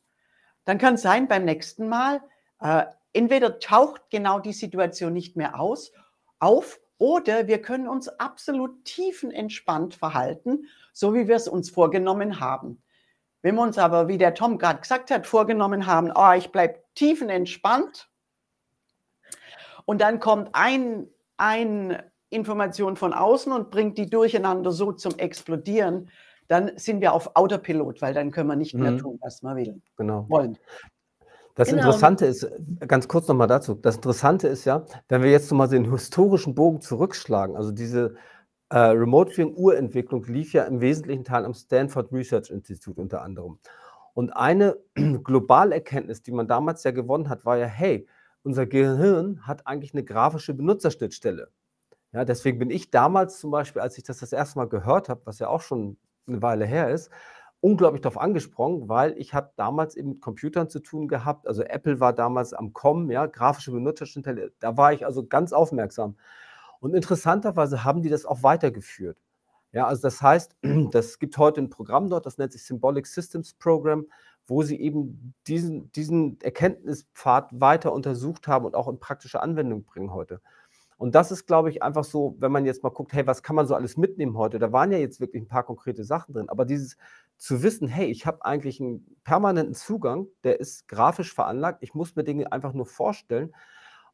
dann 0.64 0.78
kann 0.78 0.96
sein, 0.96 1.26
beim 1.26 1.44
nächsten 1.44 1.88
Mal, 1.88 2.22
äh, 2.60 2.84
entweder 3.12 3.58
taucht 3.58 4.02
genau 4.10 4.38
die 4.38 4.52
Situation 4.52 5.12
nicht 5.12 5.36
mehr 5.36 5.58
aus, 5.58 5.92
auf 6.38 6.80
oder 7.02 7.48
wir 7.48 7.60
können 7.60 7.88
uns 7.88 8.08
absolut 8.08 8.84
tiefenentspannt 8.84 9.92
verhalten, 9.96 10.68
so 10.92 11.14
wie 11.14 11.26
wir 11.26 11.34
es 11.34 11.48
uns 11.48 11.68
vorgenommen 11.68 12.38
haben. 12.38 12.80
Wenn 13.42 13.56
wir 13.56 13.62
uns 13.62 13.76
aber, 13.76 14.06
wie 14.06 14.18
der 14.18 14.34
Tom 14.34 14.56
gerade 14.56 14.78
gesagt 14.78 15.10
hat, 15.10 15.26
vorgenommen 15.26 15.86
haben, 15.86 16.12
oh, 16.14 16.30
ich 16.36 16.52
bleibe 16.52 16.78
tiefenentspannt 16.94 18.08
und 19.84 20.00
dann 20.00 20.20
kommt 20.20 20.50
ein, 20.52 21.08
ein 21.38 22.00
Information 22.30 22.94
von 22.94 23.12
außen 23.12 23.52
und 23.52 23.72
bringt 23.72 23.98
die 23.98 24.08
durcheinander 24.08 24.70
so 24.70 24.92
zum 24.92 25.18
Explodieren, 25.18 26.08
dann 26.46 26.70
sind 26.78 27.00
wir 27.00 27.14
auf 27.14 27.34
Autopilot, 27.34 28.00
weil 28.00 28.14
dann 28.14 28.30
können 28.30 28.48
wir 28.48 28.54
nicht 28.54 28.74
mehr 28.74 28.92
Mhm. 28.92 28.98
tun, 28.98 29.18
was 29.22 29.42
wir 29.42 29.56
will, 29.56 29.82
Genau. 29.96 30.26
wollen. 30.28 30.56
Das 31.54 31.68
Genau. 31.68 31.80
Interessante 31.80 32.26
ist, 32.26 32.50
ganz 32.88 33.08
kurz 33.08 33.28
nochmal 33.28 33.46
dazu, 33.46 33.74
das 33.74 33.96
Interessante 33.96 34.48
ist 34.48 34.64
ja, 34.64 34.84
wenn 35.08 35.22
wir 35.22 35.30
jetzt 35.30 35.50
nochmal 35.50 35.68
den 35.68 35.90
historischen 35.90 36.54
Bogen 36.54 36.80
zurückschlagen, 36.80 37.56
also 37.56 37.72
diese 37.72 38.14
äh, 38.70 38.78
Remote 38.78 39.30
Viewing 39.32 39.54
Urentwicklung 39.54 40.24
lief 40.24 40.54
ja 40.54 40.64
im 40.64 40.80
wesentlichen 40.80 41.24
Teil 41.24 41.44
am 41.44 41.52
Stanford 41.52 42.10
Research 42.12 42.50
Institute 42.50 42.98
unter 43.00 43.22
anderem. 43.22 43.58
Und 44.14 44.30
eine 44.30 44.78
Globalerkenntnis, 44.94 46.22
die 46.22 46.32
man 46.32 46.48
damals 46.48 46.84
ja 46.84 46.90
gewonnen 46.90 47.28
hat, 47.28 47.44
war 47.44 47.58
ja, 47.58 47.66
hey, 47.66 48.06
unser 48.44 48.66
Gehirn 48.66 49.46
hat 49.46 49.66
eigentlich 49.66 49.92
eine 49.92 50.04
grafische 50.04 50.54
Benutzerschnittstelle. 50.54 51.48
Ja, 52.12 52.24
deswegen 52.24 52.58
bin 52.58 52.70
ich 52.70 52.90
damals 52.90 53.38
zum 53.38 53.50
Beispiel, 53.50 53.82
als 53.82 53.96
ich 53.98 54.04
das 54.04 54.18
das 54.18 54.32
erste 54.32 54.58
Mal 54.58 54.68
gehört 54.68 55.08
habe, 55.08 55.22
was 55.24 55.38
ja 55.38 55.48
auch 55.48 55.62
schon 55.62 55.96
eine 56.26 56.42
Weile 56.42 56.66
her 56.66 56.90
ist, 56.90 57.10
unglaublich 57.62 58.02
darauf 58.02 58.18
angesprungen, 58.18 58.88
weil 58.88 59.16
ich 59.16 59.34
habe 59.34 59.52
damals 59.56 59.96
eben 59.96 60.10
mit 60.10 60.20
Computern 60.20 60.68
zu 60.68 60.80
tun 60.80 61.06
gehabt. 61.06 61.46
Also 61.46 61.62
Apple 61.62 62.00
war 62.00 62.12
damals 62.12 62.52
am 62.52 62.72
Kommen, 62.72 63.08
ja, 63.08 63.26
grafische 63.26 63.70
Benutzerschnittstelle. 63.70 64.52
Da 64.58 64.76
war 64.76 64.92
ich 64.92 65.06
also 65.06 65.24
ganz 65.24 65.52
aufmerksam. 65.52 66.16
Und 66.80 66.94
interessanterweise 66.94 67.84
haben 67.84 68.02
die 68.02 68.08
das 68.08 68.26
auch 68.26 68.42
weitergeführt. 68.42 69.16
Ja, 69.70 69.86
also 69.86 70.02
das 70.02 70.20
heißt, 70.20 70.56
das 70.90 71.20
gibt 71.20 71.38
heute 71.38 71.60
ein 71.60 71.70
Programm 71.70 72.10
dort, 72.10 72.26
das 72.26 72.36
nennt 72.36 72.52
sich 72.52 72.64
Symbolic 72.64 73.06
Systems 73.06 73.54
Program, 73.54 74.06
wo 74.48 74.64
sie 74.64 74.80
eben 74.80 75.32
diesen, 75.46 75.92
diesen 75.92 76.40
Erkenntnispfad 76.40 77.48
weiter 77.52 77.92
untersucht 77.92 78.48
haben 78.48 78.66
und 78.66 78.74
auch 78.74 78.88
in 78.88 78.98
praktische 78.98 79.40
Anwendung 79.40 79.84
bringen 79.84 80.12
heute. 80.12 80.40
Und 80.98 81.14
das 81.14 81.32
ist, 81.32 81.46
glaube 81.46 81.70
ich, 81.70 81.82
einfach 81.82 82.04
so, 82.04 82.36
wenn 82.38 82.52
man 82.52 82.64
jetzt 82.64 82.82
mal 82.82 82.90
guckt, 82.90 83.12
hey, 83.12 83.26
was 83.26 83.42
kann 83.42 83.56
man 83.56 83.66
so 83.66 83.74
alles 83.74 83.96
mitnehmen 83.96 84.36
heute? 84.36 84.58
Da 84.58 84.72
waren 84.72 84.92
ja 84.92 84.98
jetzt 84.98 85.20
wirklich 85.20 85.42
ein 85.42 85.48
paar 85.48 85.64
konkrete 85.64 86.04
Sachen 86.04 86.32
drin, 86.32 86.48
aber 86.48 86.64
dieses 86.64 86.96
zu 87.42 87.64
wissen, 87.64 87.88
hey, 87.88 88.06
ich 88.06 88.24
habe 88.24 88.44
eigentlich 88.44 88.80
einen 88.80 89.04
permanenten 89.24 89.74
Zugang, 89.74 90.28
der 90.44 90.60
ist 90.60 90.86
grafisch 90.86 91.34
veranlagt, 91.34 91.82
ich 91.82 91.92
muss 91.92 92.14
mir 92.14 92.22
Dinge 92.22 92.52
einfach 92.52 92.72
nur 92.72 92.86
vorstellen 92.86 93.52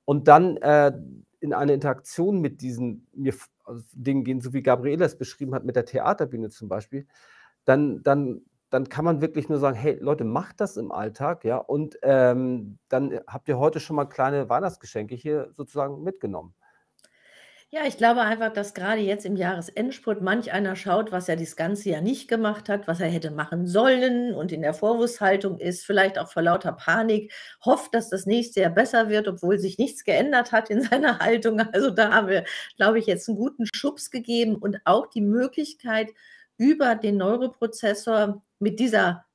und 0.07 0.29
dann 0.29 0.57
äh, 0.57 0.93
in 1.39 1.53
eine 1.53 1.75
Interaktion 1.75 2.41
mit 2.41 2.63
diesen 2.63 3.07
mir 3.13 3.35
also 3.65 3.85
Dingen 3.93 4.25
gehen, 4.25 4.41
so 4.41 4.55
wie 4.55 4.63
Gabriele 4.63 5.05
es 5.05 5.19
beschrieben 5.19 5.55
hat 5.55 5.67
mit 5.67 5.77
der 5.77 5.85
Theaterbühne 5.85 6.49
zum 6.49 6.71
Beispiel, 6.71 7.07
dann, 7.67 8.03
dann, 8.03 8.41
dann 8.71 8.89
kann 8.89 9.05
man 9.05 9.21
wirklich 9.21 9.51
nur 9.51 9.59
sagen, 9.59 9.77
hey 9.77 9.99
Leute, 10.01 10.25
macht 10.25 10.63
das 10.63 10.79
im 10.79 10.91
Alltag, 10.91 11.45
ja, 11.45 11.59
und 11.59 11.99
ähm, 12.01 12.79
dann 12.89 13.21
habt 13.27 13.47
ihr 13.51 13.59
heute 13.59 13.79
schon 13.79 13.97
mal 13.97 14.07
kleine 14.07 14.49
Weihnachtsgeschenke 14.49 15.15
hier 15.15 15.51
sozusagen 15.53 16.03
mitgenommen. 16.03 16.55
Ja, 17.71 17.85
ich 17.87 17.99
glaube 17.99 18.23
einfach, 18.23 18.51
dass 18.51 18.73
gerade 18.73 19.03
jetzt 19.03 19.27
im 19.27 19.37
Jahresendspurt 19.37 20.23
manch 20.23 20.53
einer 20.53 20.75
schaut, 20.75 21.13
was 21.13 21.29
er 21.29 21.37
das 21.37 21.55
ganze 21.55 21.91
Jahr 21.91 22.01
nicht 22.01 22.27
gemacht 22.27 22.71
hat, 22.71 22.89
was 22.89 22.99
er 23.01 23.09
hätte 23.09 23.31
machen 23.31 23.67
sollen 23.67 24.35
und 24.35 24.53
in 24.53 24.63
der 24.63 24.73
Vorwurfshaltung 24.73 25.59
ist, 25.59 25.85
vielleicht 25.85 26.19
auch 26.19 26.33
vor 26.33 26.41
lauter 26.41 26.73
Panik, 26.73 27.31
hofft, 27.63 27.93
dass 27.95 28.09
das 28.09 28.25
nächste 28.25 28.61
Jahr 28.63 28.71
besser 28.71 29.11
wird, 29.11 29.29
obwohl 29.29 29.59
sich 29.59 29.77
nichts 29.77 30.05
geändert 30.05 30.51
hat 30.51 30.71
in 30.71 30.81
seiner 30.83 31.19
Haltung. 31.19 31.61
Also 31.61 31.91
da 31.91 32.11
haben 32.15 32.29
wir, 32.29 32.45
glaube 32.79 32.99
ich, 33.01 33.07
jetzt 33.07 33.29
einen 33.29 33.37
guten 33.37 33.67
Schubs 33.75 34.11
gegeben 34.11 34.57
und 34.57 34.79
auch 34.87 35.07
die 35.07 35.21
Möglichkeit, 35.21 36.09
über 36.57 36.95
den 36.95 37.19
Neuroprozessor 37.19 38.43
mit 38.61 38.81
dieser 38.81 39.27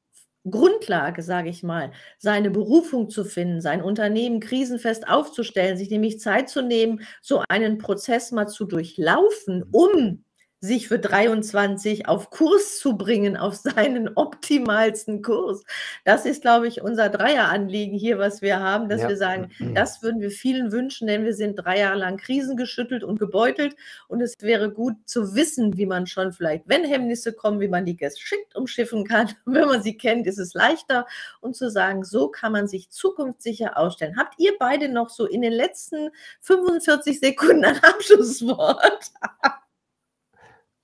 Grundlage, 0.49 1.21
sage 1.23 1.49
ich 1.49 1.63
mal, 1.63 1.91
seine 2.17 2.51
Berufung 2.51 3.09
zu 3.09 3.23
finden, 3.25 3.61
sein 3.61 3.81
Unternehmen 3.81 4.39
krisenfest 4.39 5.07
aufzustellen, 5.07 5.77
sich 5.77 5.89
nämlich 5.89 6.19
Zeit 6.19 6.49
zu 6.49 6.61
nehmen, 6.61 7.01
so 7.21 7.43
einen 7.49 7.77
Prozess 7.77 8.31
mal 8.31 8.47
zu 8.47 8.65
durchlaufen, 8.65 9.63
um 9.71 10.23
sich 10.63 10.87
für 10.87 10.97
23 10.97 12.07
auf 12.07 12.29
Kurs 12.29 12.79
zu 12.79 12.97
bringen, 12.97 13.35
auf 13.35 13.55
seinen 13.55 14.09
optimalsten 14.15 15.21
Kurs. 15.21 15.63
Das 16.05 16.25
ist, 16.25 16.41
glaube 16.41 16.67
ich, 16.69 16.81
unser 16.81 17.09
Dreieranliegen 17.09 17.97
hier, 17.97 18.17
was 18.17 18.41
wir 18.41 18.61
haben, 18.61 18.87
dass 18.87 19.01
Ja. 19.01 19.09
wir 19.09 19.17
sagen, 19.17 19.51
das 19.75 20.01
würden 20.01 20.21
wir 20.21 20.31
vielen 20.31 20.71
wünschen, 20.71 21.07
denn 21.07 21.25
wir 21.25 21.33
sind 21.33 21.55
drei 21.57 21.79
Jahre 21.79 21.97
lang 21.99 22.15
krisengeschüttelt 22.17 23.03
und 23.03 23.19
gebeutelt 23.19 23.75
und 24.07 24.21
es 24.21 24.35
wäre 24.39 24.71
gut 24.71 24.95
zu 25.05 25.35
wissen, 25.35 25.75
wie 25.75 25.85
man 25.85 26.07
schon 26.07 26.31
vielleicht, 26.31 26.67
wenn 26.67 26.85
Hemmnisse 26.85 27.33
kommen, 27.33 27.59
wie 27.59 27.67
man 27.67 27.85
die 27.85 27.97
geschickt 27.97 28.55
umschiffen 28.55 29.03
kann. 29.05 29.29
Wenn 29.45 29.67
man 29.67 29.83
sie 29.83 29.97
kennt, 29.97 30.27
ist 30.27 30.37
es 30.39 30.53
leichter 30.53 31.05
und 31.41 31.55
zu 31.55 31.69
sagen, 31.69 32.03
so 32.05 32.29
kann 32.29 32.53
man 32.53 32.67
sich 32.67 32.89
zukunftssicher 32.89 33.77
ausstellen. 33.77 34.15
Habt 34.17 34.35
ihr 34.39 34.53
beide 34.57 34.87
noch 34.89 35.09
so 35.09 35.25
in 35.25 35.41
den 35.41 35.53
letzten 35.53 36.09
45 36.41 37.19
Sekunden 37.19 37.65
ein 37.65 37.83
Abschlusswort? 37.83 39.11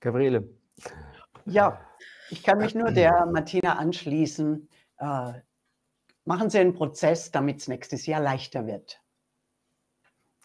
Gabriele. 0.00 0.48
Ja, 1.44 1.80
ich 2.30 2.42
kann 2.42 2.58
mich 2.58 2.74
nur 2.74 2.90
der 2.90 3.26
Martina 3.26 3.74
anschließen. 3.74 4.68
Äh, 4.98 5.32
machen 6.24 6.50
Sie 6.50 6.58
einen 6.58 6.74
Prozess, 6.74 7.30
damit 7.30 7.58
es 7.58 7.68
nächstes 7.68 8.06
Jahr 8.06 8.20
leichter 8.20 8.66
wird. 8.66 9.02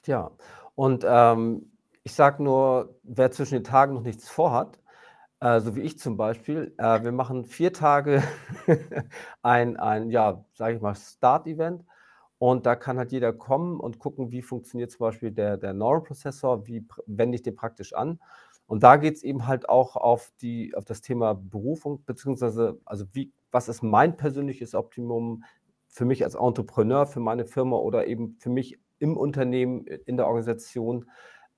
Ja, 0.06 0.32
und 0.76 1.06
ähm, 1.08 1.72
ich 2.04 2.14
sage 2.14 2.44
nur, 2.44 3.00
wer 3.04 3.32
zwischen 3.32 3.56
den 3.56 3.64
Tagen 3.64 3.94
noch 3.96 4.04
nichts 4.04 4.30
vorhat, 4.30 4.80
äh, 5.40 5.60
so 5.60 5.76
wie 5.76 5.82
ich 5.82 6.00
zum 6.00 6.18
Beispiel, 6.18 6.74
äh, 6.78 7.04
wir 7.04 7.12
machen 7.12 7.46
vier 7.46 7.74
Tage 7.74 8.24
ein, 9.42 9.78
ein 9.78 10.10
ja, 10.10 10.46
sage 10.54 10.76
ich 10.76 10.82
mal, 10.82 10.96
Start-Event. 10.96 11.84
Und 12.38 12.66
da 12.66 12.76
kann 12.76 12.98
halt 12.98 13.12
jeder 13.12 13.32
kommen 13.32 13.80
und 13.80 13.98
gucken, 13.98 14.32
wie 14.32 14.42
funktioniert 14.42 14.92
zum 14.92 15.00
Beispiel 15.00 15.32
der, 15.32 15.58
der 15.58 15.74
Neuroprozessor, 15.74 16.68
wie 16.68 16.86
wende 17.08 17.36
ich 17.36 17.44
den 17.44 17.56
praktisch 17.56 17.94
an. 17.94 18.20
Und 18.68 18.84
da 18.84 18.98
geht 18.98 19.16
es 19.16 19.24
eben 19.24 19.48
halt 19.48 19.70
auch 19.70 19.96
auf, 19.96 20.32
die, 20.42 20.74
auf 20.76 20.86
das 20.86 21.02
Thema 21.02 21.34
Berufung, 21.36 22.04
beziehungsweise, 22.06 22.80
also 22.86 23.06
wie, 23.14 23.32
was 23.52 23.70
ist 23.70 23.84
mein 23.84 24.18
persönliches 24.18 24.74
Optimum 24.74 25.44
für 25.88 26.06
mich 26.06 26.24
als 26.24 26.36
Entrepreneur, 26.36 27.06
für 27.06 27.20
meine 27.20 27.46
Firma 27.46 27.78
oder 27.78 28.08
eben 28.08 28.38
für 28.40 28.50
mich 28.50 28.80
im 29.00 29.18
Unternehmen, 29.18 29.86
in 29.86 30.18
der 30.18 30.28
Organisation. 30.28 31.10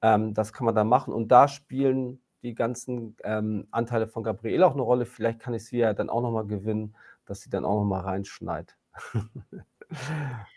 Ähm, 0.01 0.33
das 0.33 0.53
kann 0.53 0.65
man 0.65 0.75
da 0.75 0.83
machen. 0.83 1.13
Und 1.13 1.31
da 1.31 1.47
spielen 1.47 2.21
die 2.43 2.55
ganzen 2.55 3.15
ähm, 3.23 3.67
Anteile 3.71 4.07
von 4.07 4.23
Gabriele 4.23 4.65
auch 4.65 4.73
eine 4.73 4.81
Rolle. 4.81 5.05
Vielleicht 5.05 5.39
kann 5.39 5.53
ich 5.53 5.65
sie 5.65 5.77
ja 5.77 5.93
dann 5.93 6.09
auch 6.09 6.21
nochmal 6.21 6.45
gewinnen, 6.45 6.95
dass 7.25 7.41
sie 7.41 7.49
dann 7.49 7.65
auch 7.65 7.79
nochmal 7.79 8.01
reinschneit. 8.01 8.77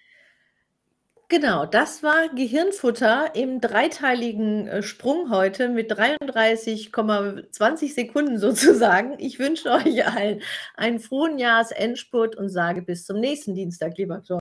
Genau, 1.31 1.65
das 1.65 2.03
war 2.03 2.29
Gehirnfutter 2.35 3.37
im 3.37 3.61
dreiteiligen 3.61 4.67
äh, 4.67 4.83
Sprung 4.83 5.31
heute 5.31 5.69
mit 5.69 5.93
33,20 5.93 7.95
Sekunden 7.95 8.37
sozusagen. 8.39 9.15
Ich 9.19 9.39
wünsche 9.39 9.71
euch 9.71 10.05
allen 10.05 10.43
einen 10.75 10.99
frohen 10.99 11.39
Jahresendspurt 11.39 12.35
und 12.35 12.49
sage 12.49 12.83
bis 12.83 13.07
zum 13.07 13.21
nächsten 13.21 13.55
Dienstag, 13.55 13.97
lieber 13.97 14.25
Tom. 14.25 14.41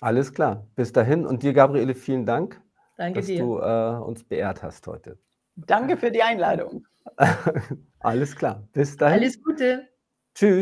Alles 0.00 0.32
klar. 0.32 0.66
Bis 0.74 0.90
dahin. 0.90 1.26
Und 1.26 1.42
dir, 1.42 1.52
Gabriele, 1.52 1.94
vielen 1.94 2.24
Dank, 2.24 2.58
Danke 2.96 3.20
dass 3.20 3.26
dir. 3.26 3.40
du 3.40 3.58
äh, 3.58 4.02
uns 4.02 4.24
beehrt 4.24 4.62
hast 4.62 4.86
heute. 4.86 5.18
Danke 5.54 5.98
für 5.98 6.10
die 6.10 6.22
Einladung. 6.22 6.86
Alles 7.98 8.34
klar. 8.34 8.66
Bis 8.72 8.96
dahin. 8.96 9.20
Alles 9.20 9.42
Gute. 9.42 9.86
Tschüss. 10.34 10.58